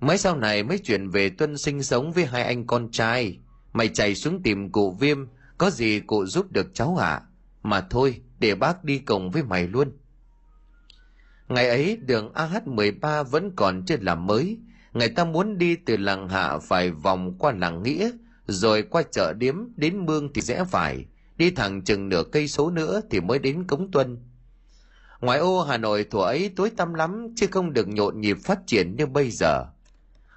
[0.00, 3.38] Mấy sau này mới chuyển về Tuân sinh sống với hai anh con trai.
[3.72, 5.26] Mày chạy xuống tìm cụ viêm,
[5.58, 7.08] có gì cụ giúp được cháu ạ?
[7.08, 7.22] À?
[7.62, 9.92] Mà thôi, để bác đi cùng với mày luôn.
[11.48, 14.58] Ngày ấy đường AH13 vẫn còn chưa làm mới,
[14.92, 18.10] người ta muốn đi từ làng Hạ phải vòng qua làng Nghĩa,
[18.46, 21.04] rồi qua chợ điếm đến mương thì rẽ phải,
[21.36, 24.18] đi thẳng chừng nửa cây số nữa thì mới đến Cống Tuân.
[25.20, 28.58] Ngoài ô Hà Nội thuở ấy tối tăm lắm chứ không được nhộn nhịp phát
[28.66, 29.66] triển như bây giờ.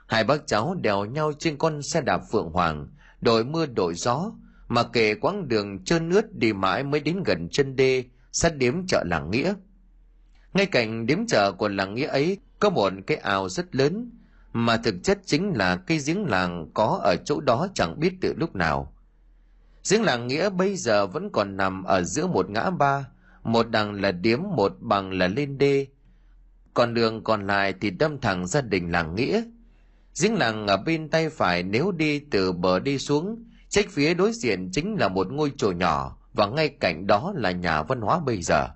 [0.08, 2.88] Hai bác cháu đèo nhau trên con xe đạp Phượng Hoàng,
[3.22, 4.32] đội mưa đội gió
[4.68, 8.88] mà kể quãng đường trơn ướt đi mãi mới đến gần chân đê sát điếm
[8.88, 9.54] chợ làng nghĩa.
[10.54, 14.12] Ngay cạnh điếm chợ của làng nghĩa ấy có một cái ao rất lớn
[14.54, 18.34] mà thực chất chính là cây giếng làng có ở chỗ đó chẳng biết từ
[18.38, 18.94] lúc nào.
[19.90, 23.06] Giếng làng nghĩa bây giờ vẫn còn nằm ở giữa một ngã ba
[23.44, 25.88] một đằng là điếm một bằng là lên đê.
[26.74, 29.44] Còn đường còn lại thì đâm thẳng gia đình làng nghĩa
[30.22, 34.32] giếng làng ở bên tay phải nếu đi từ bờ đi xuống, trách phía đối
[34.32, 38.20] diện chính là một ngôi chùa nhỏ và ngay cạnh đó là nhà văn hóa
[38.20, 38.68] bây giờ.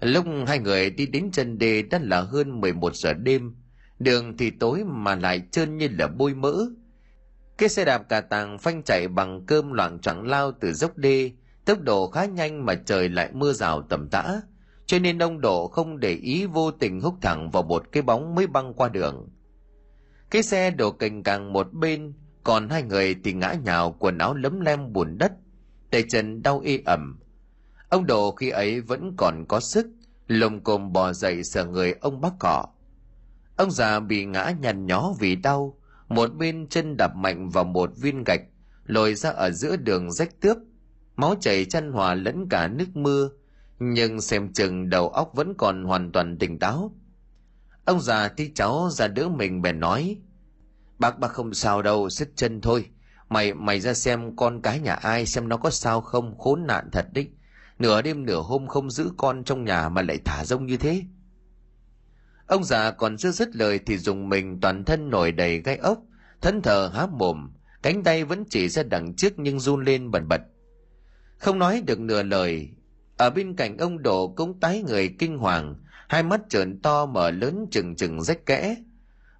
[0.00, 3.54] Lúc hai người đi đến chân đê đã là hơn 11 giờ đêm,
[3.98, 6.66] đường thì tối mà lại trơn như là bôi mỡ.
[7.58, 11.30] Cái xe đạp cà tàng phanh chạy bằng cơm loạn choạng lao từ dốc đê,
[11.64, 14.40] tốc độ khá nhanh mà trời lại mưa rào tầm tã,
[14.86, 18.34] cho nên ông độ không để ý vô tình húc thẳng vào một cái bóng
[18.34, 19.28] mới băng qua đường
[20.30, 22.12] cái xe đổ cành càng một bên,
[22.44, 25.32] còn hai người thì ngã nhào quần áo lấm lem bùn đất
[25.90, 27.20] tay chân đau y ẩm
[27.90, 29.86] ông đồ khi ấy vẫn còn có sức
[30.26, 32.64] lồng cồm bò dậy sờ người ông bác cỏ.
[33.56, 35.78] ông già bị ngã nhằn nhó vì đau,
[36.08, 38.40] một bên chân đạp mạnh vào một viên gạch,
[38.84, 40.58] lồi ra ở giữa đường rách tước.
[41.16, 43.30] máu chảy chăn hòa lẫn cả nước mưa,
[43.78, 46.92] nhưng xem chừng đầu óc vẫn còn hoàn toàn tỉnh táo
[47.84, 50.18] ông già thi cháu ra đỡ mình bèn nói,
[50.98, 52.86] bác bác không sao đâu, xích chân thôi.
[53.28, 56.88] Mày mày ra xem con cái nhà ai, xem nó có sao không, khốn nạn
[56.92, 57.30] thật đấy.
[57.78, 61.02] Nửa đêm nửa hôm không giữ con trong nhà mà lại thả rông như thế.
[62.46, 65.98] Ông già còn chưa dứt lời thì dùng mình toàn thân nổi đầy gai ốc
[66.40, 67.50] thân thờ há mồm,
[67.82, 70.40] cánh tay vẫn chỉ ra đằng trước nhưng run lên bần bật.
[71.38, 72.70] Không nói được nửa lời,
[73.16, 75.74] ở bên cạnh ông độ cũng tái người kinh hoàng
[76.10, 78.76] hai mắt trợn to mở lớn chừng chừng rách kẽ.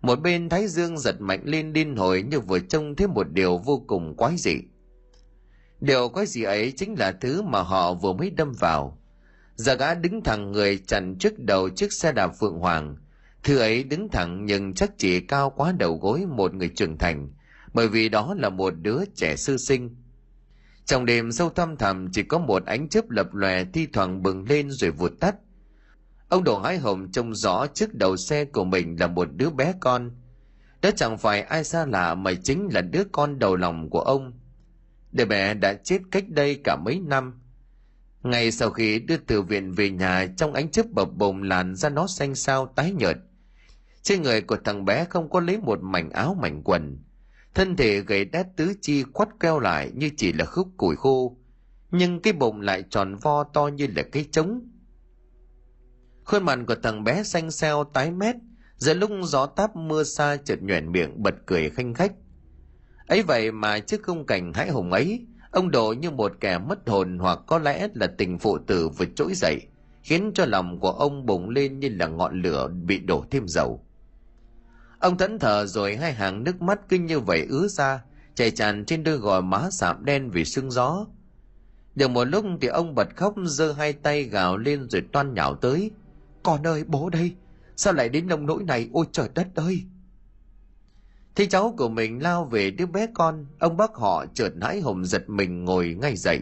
[0.02, 3.58] Một bên thái dương giật mạnh lên điên hồi như vừa trông thấy một điều
[3.58, 4.54] vô cùng quái dị.
[5.80, 8.98] Điều quái dị ấy chính là thứ mà họ vừa mới đâm vào.
[9.54, 12.96] Giờ gã đứng thẳng người chặn trước đầu chiếc xe đạp phượng hoàng.
[13.42, 17.28] Thứ ấy đứng thẳng nhưng chắc chỉ cao quá đầu gối một người trưởng thành,
[17.74, 19.96] bởi vì đó là một đứa trẻ sư sinh.
[20.84, 24.48] Trong đêm sâu thăm thẳm chỉ có một ánh chớp lập lòe thi thoảng bừng
[24.48, 25.34] lên rồi vụt tắt
[26.30, 29.74] ông đồ hái hồng trông rõ trước đầu xe của mình là một đứa bé
[29.80, 30.10] con.
[30.82, 34.32] Đó chẳng phải ai xa lạ mà chính là đứa con đầu lòng của ông.
[35.12, 37.42] Đứa bé đã chết cách đây cả mấy năm.
[38.22, 41.88] Ngay sau khi đưa từ viện về nhà, trong ánh chớp bập bùng làn da
[41.88, 43.16] nó xanh xao tái nhợt.
[44.02, 46.98] Trên người của thằng bé không có lấy một mảnh áo mảnh quần.
[47.54, 51.36] Thân thể gầy đét tứ chi quắt queo lại như chỉ là khúc củi khô.
[51.90, 54.60] Nhưng cái bụng lại tròn vo to như là cái trống
[56.30, 58.36] khuôn mặt của thằng bé xanh xeo tái mét,
[58.76, 62.12] giữa lúc gió táp mưa xa chợt nhoẻn miệng bật cười khanh khách.
[63.06, 66.88] Ấy vậy mà trước khung cảnh hãi hùng ấy, ông độ như một kẻ mất
[66.88, 69.60] hồn hoặc có lẽ là tình phụ tử vừa trỗi dậy,
[70.02, 73.84] khiến cho lòng của ông bùng lên như là ngọn lửa bị đổ thêm dầu.
[74.98, 78.02] Ông thẫn thờ rồi hai hàng nước mắt kinh như vậy ứa ra,
[78.34, 81.06] chảy tràn trên đôi gò má sạm đen vì sương gió.
[81.94, 85.54] Được một lúc thì ông bật khóc giơ hai tay gào lên rồi toan nhào
[85.54, 85.90] tới
[86.42, 87.34] con ơi bố đây
[87.76, 89.84] sao lại đến nông nỗi này ôi trời đất ơi
[91.34, 95.04] Thấy cháu của mình lao về đứa bé con, ông bác họ chợt hãi hùng
[95.04, 96.40] giật mình ngồi ngay dậy.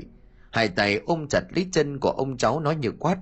[0.51, 3.17] Hai tay ôm chặt lấy chân của ông cháu nói như quát.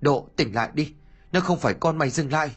[0.00, 0.94] Độ tỉnh lại đi,
[1.32, 2.50] nó không phải con mày dừng lại.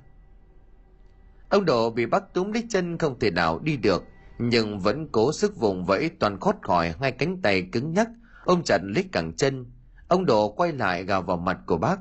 [1.50, 4.04] Ông Độ bị bắt túm lấy chân không thể nào đi được,
[4.40, 8.10] nhưng vẫn cố sức vùng vẫy toàn khót khỏi hai cánh tay cứng nhắc,
[8.46, 9.66] ôm chặt lấy cẳng chân.
[10.08, 12.00] Ông Độ quay lại gào vào mặt của bác.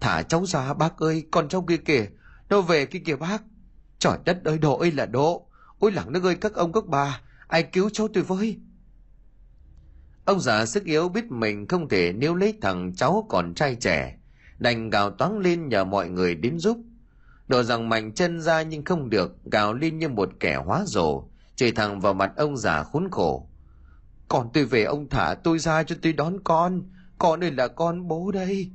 [0.00, 2.06] Thả cháu ra bác ơi, con cháu kia kìa,
[2.48, 3.42] nó về kia kìa bác.
[3.98, 5.46] Trời đất ơi Độ ơi là Độ,
[5.78, 8.58] ôi lẳng nước ơi các ông các bà, ai cứu cháu tôi với.
[10.24, 14.18] Ông già sức yếu biết mình không thể níu lấy thằng cháu còn trai trẻ,
[14.58, 16.78] đành gào toáng lên nhờ mọi người đến giúp
[17.48, 21.24] Đồ rằng mạnh chân ra nhưng không được, gào lên như một kẻ hóa rồ,
[21.56, 23.48] chửi thẳng vào mặt ông già khốn khổ.
[24.28, 26.82] Còn tôi về ông thả tôi ra cho tôi đón con,
[27.18, 28.70] con ơi là con bố đây.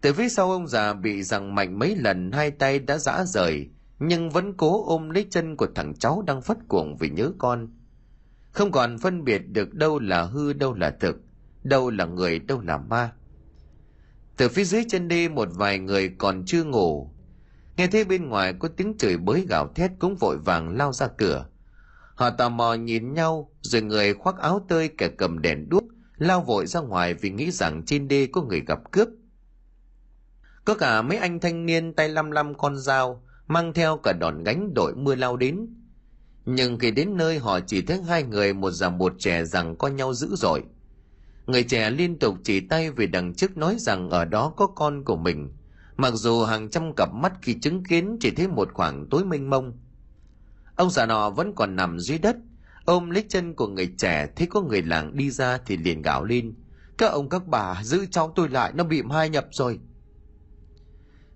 [0.00, 3.70] Từ phía sau ông già bị rằng mạnh mấy lần hai tay đã giã rời,
[3.98, 7.68] nhưng vẫn cố ôm lấy chân của thằng cháu đang phất cuồng vì nhớ con.
[8.52, 11.16] Không còn phân biệt được đâu là hư đâu là thực,
[11.62, 13.12] đâu là người đâu là ma.
[14.36, 17.10] Từ phía dưới chân đi một vài người còn chưa ngủ,
[17.76, 21.08] nghe thấy bên ngoài có tiếng chửi bới gào thét cũng vội vàng lao ra
[21.08, 21.46] cửa
[22.16, 25.84] họ tò mò nhìn nhau rồi người khoác áo tơi kẻ cầm đèn đuốc
[26.16, 29.08] lao vội ra ngoài vì nghĩ rằng trên đê có người gặp cướp
[30.66, 34.44] có cả mấy anh thanh niên tay lăm lăm con dao, mang theo cả đòn
[34.44, 35.66] gánh đội mưa lao đến.
[36.44, 39.88] Nhưng khi đến nơi, họ chỉ thấy hai người, một già một trẻ rằng có
[39.88, 40.62] nhau dữ dội.
[41.46, 45.04] Người trẻ liên tục chỉ tay về đằng trước nói rằng ở đó có con
[45.04, 45.52] của mình.
[45.96, 49.50] Mặc dù hàng trăm cặp mắt khi chứng kiến chỉ thấy một khoảng tối mênh
[49.50, 49.78] mông.
[50.76, 52.36] Ông già nọ vẫn còn nằm dưới đất,
[52.84, 56.24] ôm lấy chân của người trẻ, thấy có người làng đi ra thì liền gào
[56.24, 56.54] lên.
[56.98, 59.80] Các ông các bà, giữ cháu tôi lại, nó bị mai nhập rồi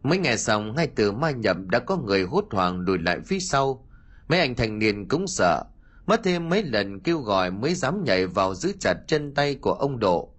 [0.03, 3.41] mới nghe xong, ngay từ mai nhậm đã có người hốt hoảng lùi lại phía
[3.41, 3.87] sau.
[4.29, 5.63] Mấy anh thanh niên cũng sợ.
[6.07, 9.73] Mất thêm mấy lần kêu gọi mới dám nhảy vào giữ chặt chân tay của
[9.73, 10.33] ông độ.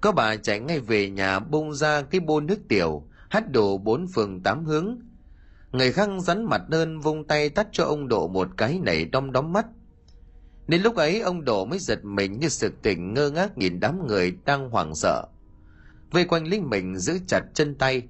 [0.00, 4.06] Có bà chạy ngay về nhà bung ra cái bô nước tiểu, hắt đổ bốn
[4.06, 4.98] phường tám hướng.
[5.72, 9.32] Người khăng rắn mặt đơn vung tay tắt cho ông độ một cái nảy đom
[9.32, 9.66] đóm mắt.
[10.68, 14.06] Đến lúc ấy, ông độ mới giật mình như sực tỉnh ngơ ngác nhìn đám
[14.06, 15.24] người đang hoảng sợ.
[16.10, 18.02] Vây quanh linh mình giữ chặt chân tay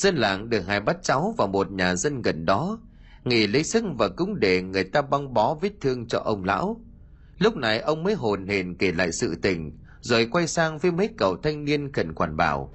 [0.00, 2.78] dân làng được hai bắt cháu vào một nhà dân gần đó,
[3.24, 6.80] nghỉ lấy sức và cũng để người ta băng bó vết thương cho ông lão.
[7.38, 11.08] Lúc này ông mới hồn hển kể lại sự tình, rồi quay sang với mấy
[11.16, 12.74] cậu thanh niên khẩn quản bảo,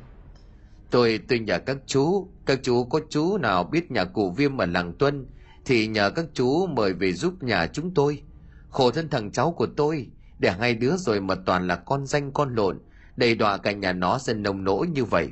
[0.92, 4.66] tôi tôi nhờ các chú các chú có chú nào biết nhà cụ viêm ở
[4.66, 5.26] làng tuân
[5.66, 8.22] thì nhờ các chú mời về giúp nhà chúng tôi.
[8.70, 10.08] Khổ thân thằng cháu của tôi,
[10.40, 12.80] để hai đứa rồi mà toàn là con danh con lộn,
[13.16, 15.30] đầy đọa cả nhà nó dần nồng nỗi như vậy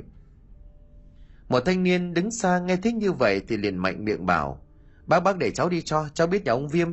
[1.48, 4.60] một thanh niên đứng xa nghe thích như vậy thì liền mạnh miệng bảo,
[5.06, 6.92] bác bác để cháu đi cho, cháu biết nhà ông viêm.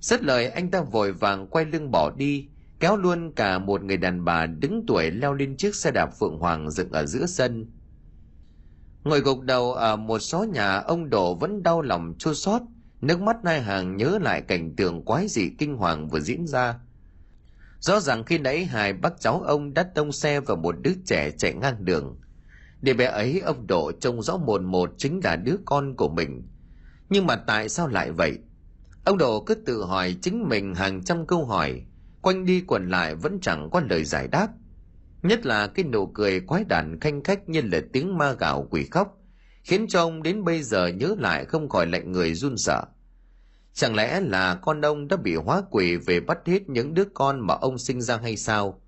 [0.00, 2.48] Rất lời, anh ta vội vàng quay lưng bỏ đi,
[2.80, 6.38] kéo luôn cả một người đàn bà đứng tuổi leo lên chiếc xe đạp phượng
[6.38, 7.66] hoàng dựng ở giữa sân.
[9.04, 12.62] Ngồi gục đầu ở một số nhà, ông đổ vẫn đau lòng chua xót,
[13.00, 16.78] nước mắt nai hàng nhớ lại cảnh tượng quái dị kinh hoàng vừa diễn ra.
[17.80, 21.30] Rõ ràng khi nãy hai bác cháu ông đã tông xe vào một đứa trẻ
[21.30, 22.16] chạy ngang đường
[22.84, 26.48] để bé ấy ông độ trông rõ mồn một chính là đứa con của mình.
[27.10, 28.38] Nhưng mà tại sao lại vậy?
[29.04, 31.82] Ông độ cứ tự hỏi chính mình hàng trăm câu hỏi,
[32.22, 34.48] quanh đi quẩn lại vẫn chẳng có lời giải đáp.
[35.22, 38.84] Nhất là cái nụ cười quái đản khanh khách như là tiếng ma gạo quỷ
[38.90, 39.18] khóc,
[39.62, 42.84] khiến cho ông đến bây giờ nhớ lại không khỏi lạnh người run sợ.
[43.72, 47.40] Chẳng lẽ là con ông đã bị hóa quỷ về bắt hết những đứa con
[47.40, 48.80] mà ông sinh ra hay sao?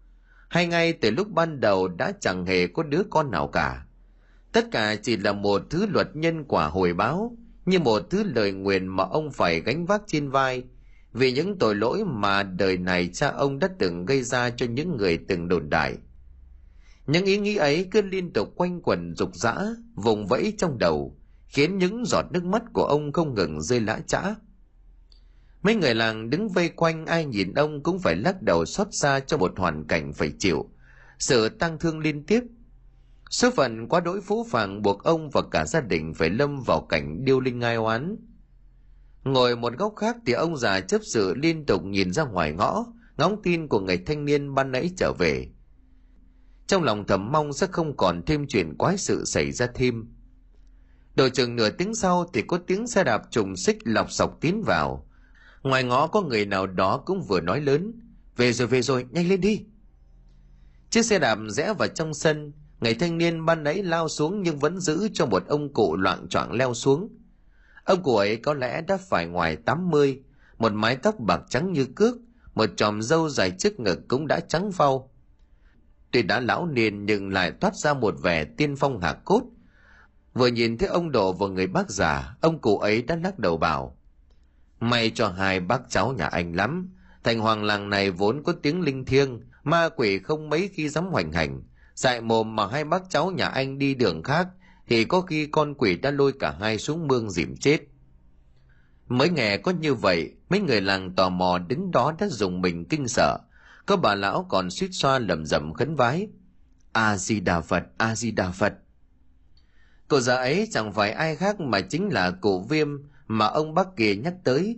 [0.49, 3.86] Hay ngay từ lúc ban đầu đã chẳng hề có đứa con nào cả?
[4.57, 7.37] Tất cả chỉ là một thứ luật nhân quả hồi báo,
[7.67, 10.65] như một thứ lời nguyện mà ông phải gánh vác trên vai.
[11.13, 14.97] Vì những tội lỗi mà đời này cha ông đã từng gây ra cho những
[14.97, 15.97] người từng đồn đại.
[17.07, 19.55] Những ý nghĩ ấy cứ liên tục quanh quẩn rục rã,
[19.95, 21.17] vùng vẫy trong đầu,
[21.49, 24.35] khiến những giọt nước mắt của ông không ngừng rơi lã chã.
[25.63, 29.21] Mấy người làng đứng vây quanh, ai nhìn ông cũng phải lắc đầu xót xa
[29.21, 30.71] cho một hoàn cảnh phải chịu.
[31.19, 32.43] Sự tăng thương liên tiếp
[33.31, 36.81] số phận quá đỗi phú phàng buộc ông và cả gia đình phải lâm vào
[36.81, 38.17] cảnh điêu linh ngai oán
[39.25, 42.85] ngồi một góc khác thì ông già chấp sự liên tục nhìn ra ngoài ngõ
[43.17, 45.49] ngóng tin của người thanh niên ban nãy trở về
[46.67, 50.17] trong lòng thầm mong sẽ không còn thêm chuyện quái sự xảy ra thêm
[51.17, 54.63] Đồ chừng nửa tiếng sau thì có tiếng xe đạp trùng xích lọc sọc tiến
[54.63, 55.09] vào.
[55.63, 57.93] Ngoài ngõ có người nào đó cũng vừa nói lớn.
[58.37, 59.65] Về rồi về rồi, nhanh lên đi.
[60.91, 64.59] Chiếc xe đạp rẽ vào trong sân ngày thanh niên ban nãy lao xuống nhưng
[64.59, 67.09] vẫn giữ cho một ông cụ loạn choạng leo xuống.
[67.85, 70.23] Ông cụ ấy có lẽ đã phải ngoài 80,
[70.59, 72.17] một mái tóc bạc trắng như cước,
[72.55, 75.11] một chòm râu dài trước ngực cũng đã trắng phau.
[76.11, 79.43] Tuy đã lão niên nhưng lại toát ra một vẻ tiên phong hạ cốt.
[80.35, 83.57] Vừa nhìn thấy ông độ và người bác già, ông cụ ấy đã lắc đầu
[83.57, 83.97] bảo.
[84.81, 86.91] May cho hai bác cháu nhà anh lắm.
[87.25, 91.07] Thành hoàng làng này vốn có tiếng linh thiêng, ma quỷ không mấy khi dám
[91.07, 91.63] hoành hành.
[91.97, 94.49] Dại mồm mà hai bác cháu nhà anh đi đường khác
[94.89, 97.81] thì có khi con quỷ đã lôi cả hai xuống mương dìm chết.
[99.09, 102.85] Mới nghe có như vậy, mấy người làng tò mò đứng đó đã dùng mình
[102.85, 103.39] kinh sợ.
[103.87, 106.29] Có bà lão còn suýt xoa lầm rầm khấn vái.
[106.93, 108.75] A-di-đà Phật, A-di-đà Phật.
[110.09, 112.89] Cô già ấy chẳng phải ai khác mà chính là cụ viêm
[113.27, 114.77] mà ông bác kia nhắc tới.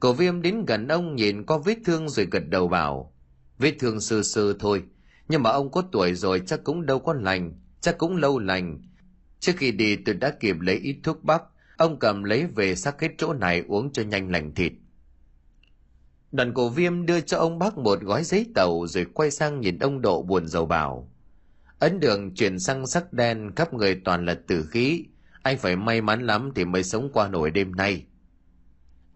[0.00, 3.12] Cổ viêm đến gần ông nhìn có vết thương rồi gật đầu bảo.
[3.58, 4.82] Vết thương sơ sơ thôi,
[5.30, 8.78] nhưng mà ông có tuổi rồi chắc cũng đâu có lành, chắc cũng lâu lành,
[9.40, 11.42] Trước khi đi tôi đã kịp lấy ít thuốc bắc,
[11.76, 14.72] ông cầm lấy về sắc hết chỗ này uống cho nhanh lành thịt.
[16.32, 19.78] Đoàn cổ viêm đưa cho ông bác một gói giấy tàu rồi quay sang nhìn
[19.78, 21.10] ông Độ buồn rầu bảo.
[21.78, 25.04] Ấn đường chuyển sang sắc đen khắp người toàn là tử khí,
[25.42, 28.04] anh phải may mắn lắm thì mới sống qua nổi đêm nay.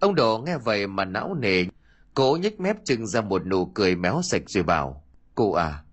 [0.01, 1.65] Ông Độ nghe vậy mà não nề,
[2.15, 5.05] cố nhếch mép trưng ra một nụ cười méo sạch rồi bảo.
[5.35, 5.84] Cụ à,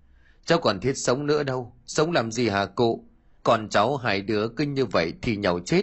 [0.46, 3.08] cháu còn thiết sống nữa đâu, sống làm gì hả cụ?
[3.42, 5.82] còn cháu hai đứa cứ như vậy thì nhau chết.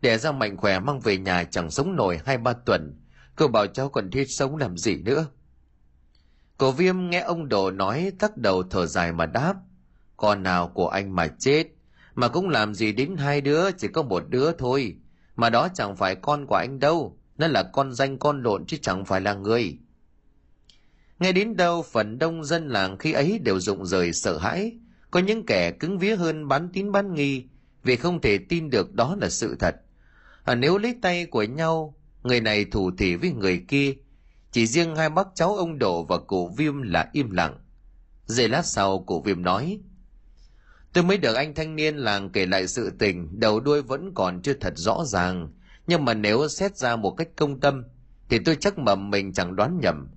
[0.00, 3.00] Đẻ ra mạnh khỏe mang về nhà chẳng sống nổi hai ba tuần.
[3.36, 5.26] Cô bảo cháu còn thiết sống làm gì nữa?
[6.58, 9.54] Cổ viêm nghe ông đồ nói tắt đầu thở dài mà đáp.
[10.16, 11.66] Con nào của anh mà chết?
[12.14, 14.96] Mà cũng làm gì đến hai đứa chỉ có một đứa thôi.
[15.36, 17.18] Mà đó chẳng phải con của anh đâu.
[17.38, 19.78] Nó là con danh con lộn chứ chẳng phải là người
[21.20, 24.78] nghe đến đâu phần đông dân làng khi ấy đều rụng rời sợ hãi.
[25.10, 27.44] Có những kẻ cứng vía hơn bán tín bán nghi
[27.82, 29.76] vì không thể tin được đó là sự thật.
[30.44, 33.94] À, nếu lấy tay của nhau người này thủ thỉ với người kia
[34.52, 37.58] chỉ riêng hai bác cháu ông độ và cụ viêm là im lặng.
[38.26, 39.80] Giây lát sau cụ viêm nói
[40.92, 44.42] tôi mới được anh thanh niên làng kể lại sự tình đầu đuôi vẫn còn
[44.42, 45.52] chưa thật rõ ràng.
[45.86, 47.84] Nhưng mà nếu xét ra một cách công tâm
[48.28, 50.08] thì tôi chắc mầm mình chẳng đoán nhầm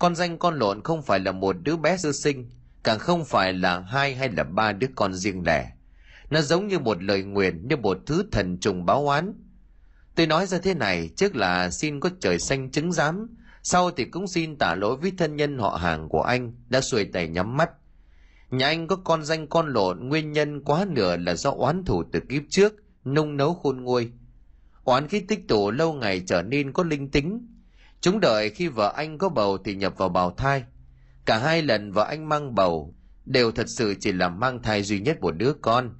[0.00, 2.50] con danh con lộn không phải là một đứa bé sơ sinh,
[2.82, 5.72] càng không phải là hai hay là ba đứa con riêng lẻ.
[6.30, 9.32] Nó giống như một lời nguyền, như một thứ thần trùng báo oán.
[10.14, 14.04] Tôi nói ra thế này, trước là xin có trời xanh chứng giám, sau thì
[14.04, 17.56] cũng xin tả lỗi với thân nhân họ hàng của anh đã xuôi tay nhắm
[17.56, 17.70] mắt.
[18.50, 22.02] Nhà anh có con danh con lộn, nguyên nhân quá nửa là do oán thù
[22.12, 22.74] từ kiếp trước,
[23.04, 24.10] nung nấu khôn nguôi.
[24.84, 27.46] Oán khí tích tụ lâu ngày trở nên có linh tính
[28.00, 30.64] chúng đợi khi vợ anh có bầu thì nhập vào bào thai
[31.26, 32.94] cả hai lần vợ anh mang bầu
[33.24, 35.94] đều thật sự chỉ là mang thai duy nhất một đứa con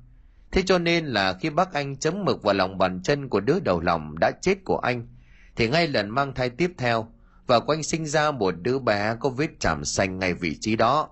[0.52, 3.60] thế cho nên là khi bác anh chấm mực vào lòng bàn chân của đứa
[3.60, 5.08] đầu lòng đã chết của anh,
[5.56, 7.12] thì ngay lần mang thai tiếp theo
[7.46, 10.76] và của anh sinh ra một đứa bé có vết chạm xanh ngay vị trí
[10.76, 11.08] đó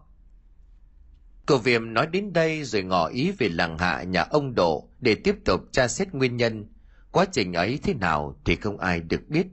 [1.47, 5.15] Cô Viêm nói đến đây rồi ngỏ ý về làng hạ nhà ông Độ để
[5.15, 6.67] tiếp tục tra xét nguyên nhân.
[7.13, 9.47] Quá trình ấy thế nào thì không ai được biết.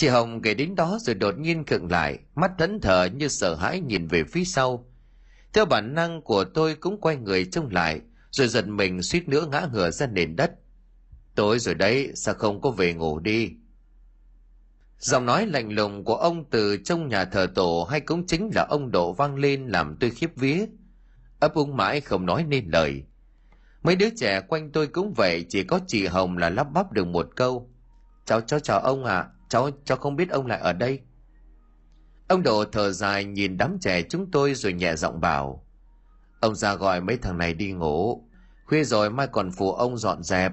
[0.00, 3.54] Chị Hồng kể đến đó rồi đột nhiên khựng lại, mắt thẫn thờ như sợ
[3.54, 4.86] hãi nhìn về phía sau.
[5.52, 9.46] Theo bản năng của tôi cũng quay người trông lại, rồi giật mình suýt nữa
[9.50, 10.52] ngã ngửa ra nền đất.
[11.34, 13.50] Tối rồi đấy, sao không có về ngủ đi?
[14.98, 18.66] Giọng nói lạnh lùng của ông từ trong nhà thờ tổ hay cũng chính là
[18.70, 20.66] ông Độ vang lên làm tôi khiếp vía.
[21.40, 23.02] Ấp úng mãi không nói nên lời.
[23.82, 27.06] Mấy đứa trẻ quanh tôi cũng vậy, chỉ có chị Hồng là lắp bắp được
[27.06, 27.70] một câu.
[28.24, 31.00] Cháu cháu chào ông ạ, à, cháu cháu không biết ông lại ở đây.
[32.28, 35.66] Ông Độ thở dài nhìn đám trẻ chúng tôi rồi nhẹ giọng bảo.
[36.40, 38.24] Ông ra gọi mấy thằng này đi ngủ.
[38.64, 40.52] Khuya rồi mai còn phụ ông dọn dẹp.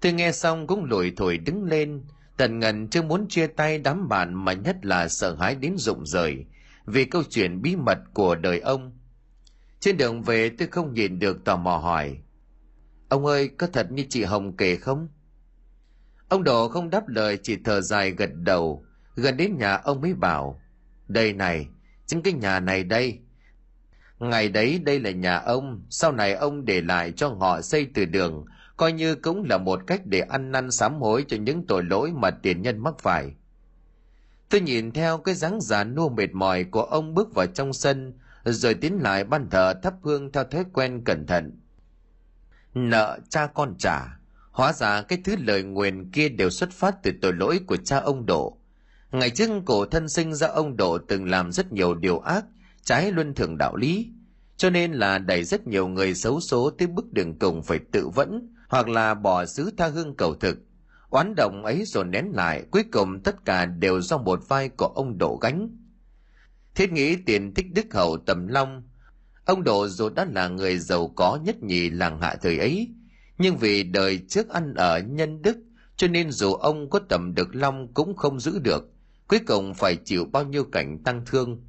[0.00, 2.04] Tôi nghe xong cũng lủi thổi đứng lên,
[2.36, 6.06] Tần Ngân chưa muốn chia tay đám bạn mà nhất là sợ hãi đến rụng
[6.06, 6.44] rời
[6.86, 8.98] vì câu chuyện bí mật của đời ông.
[9.80, 12.18] Trên đường về tôi không nhìn được tò mò hỏi.
[13.08, 15.08] Ông ơi, có thật như chị Hồng kể không?
[16.32, 18.84] Ông Đồ không đáp lời chỉ thở dài gật đầu.
[19.16, 20.60] Gần đến nhà ông mới bảo.
[21.08, 21.68] Đây này,
[22.06, 23.18] chính cái nhà này đây.
[24.18, 28.04] Ngày đấy đây là nhà ông, sau này ông để lại cho họ xây từ
[28.04, 28.44] đường
[28.76, 32.12] coi như cũng là một cách để ăn năn sám hối cho những tội lỗi
[32.12, 33.34] mà tiền nhân mắc phải.
[34.48, 38.12] Tôi nhìn theo cái dáng già nua mệt mỏi của ông bước vào trong sân,
[38.44, 41.60] rồi tiến lại ban thờ thắp hương theo thói quen cẩn thận.
[42.74, 44.21] Nợ cha con trả,
[44.52, 47.98] hóa ra cái thứ lời nguyền kia đều xuất phát từ tội lỗi của cha
[47.98, 48.58] ông Độ.
[49.12, 52.44] Ngày trước cổ thân sinh ra ông Độ từng làm rất nhiều điều ác,
[52.84, 54.10] trái luân thường đạo lý,
[54.56, 58.08] cho nên là đẩy rất nhiều người xấu số tới bước đường cùng phải tự
[58.08, 60.58] vẫn hoặc là bỏ xứ tha hương cầu thực.
[61.10, 64.86] Oán động ấy rồi nén lại cuối cùng tất cả đều do một vai của
[64.86, 65.76] ông độ gánh.
[66.74, 68.82] Thiết nghĩ tiền thích đức hậu tầm long.
[69.44, 72.94] Ông độ dù đã là người giàu có nhất nhì làng hạ thời ấy
[73.42, 75.56] nhưng vì đời trước ăn ở nhân đức
[75.96, 78.88] cho nên dù ông có tầm được long cũng không giữ được
[79.28, 81.64] cuối cùng phải chịu bao nhiêu cảnh tăng thương.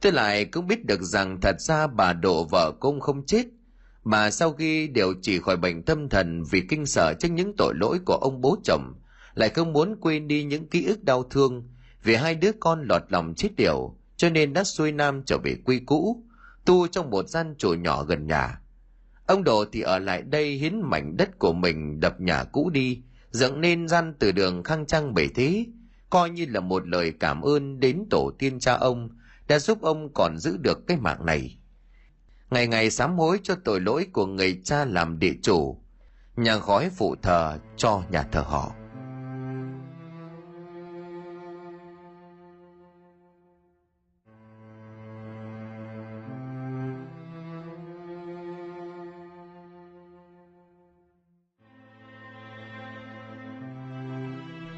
[0.00, 3.46] Tôi lại cũng biết được rằng thật ra bà độ vợ cũng không chết
[4.04, 7.74] mà sau khi điều trị khỏi bệnh tâm thần vì kinh sợ trước những tội
[7.76, 8.94] lỗi của ông bố chồng
[9.34, 11.68] lại không muốn quên đi những ký ức đau thương
[12.02, 15.56] vì hai đứa con lọt lòng chết điều, cho nên đã xuôi nam trở về
[15.64, 16.22] quy cũ
[16.64, 18.61] tu trong một gian chùa nhỏ gần nhà
[19.26, 23.02] ông đồ thì ở lại đây hiến mảnh đất của mình đập nhà cũ đi,
[23.30, 25.66] dựng nên gian từ đường khang trang bể thế,
[26.10, 29.08] coi như là một lời cảm ơn đến tổ tiên cha ông,
[29.48, 31.58] đã giúp ông còn giữ được cái mạng này.
[32.50, 35.78] Ngày ngày sám hối cho tội lỗi của người cha làm địa chủ
[36.36, 38.72] nhà khói phụ thờ cho nhà thờ họ.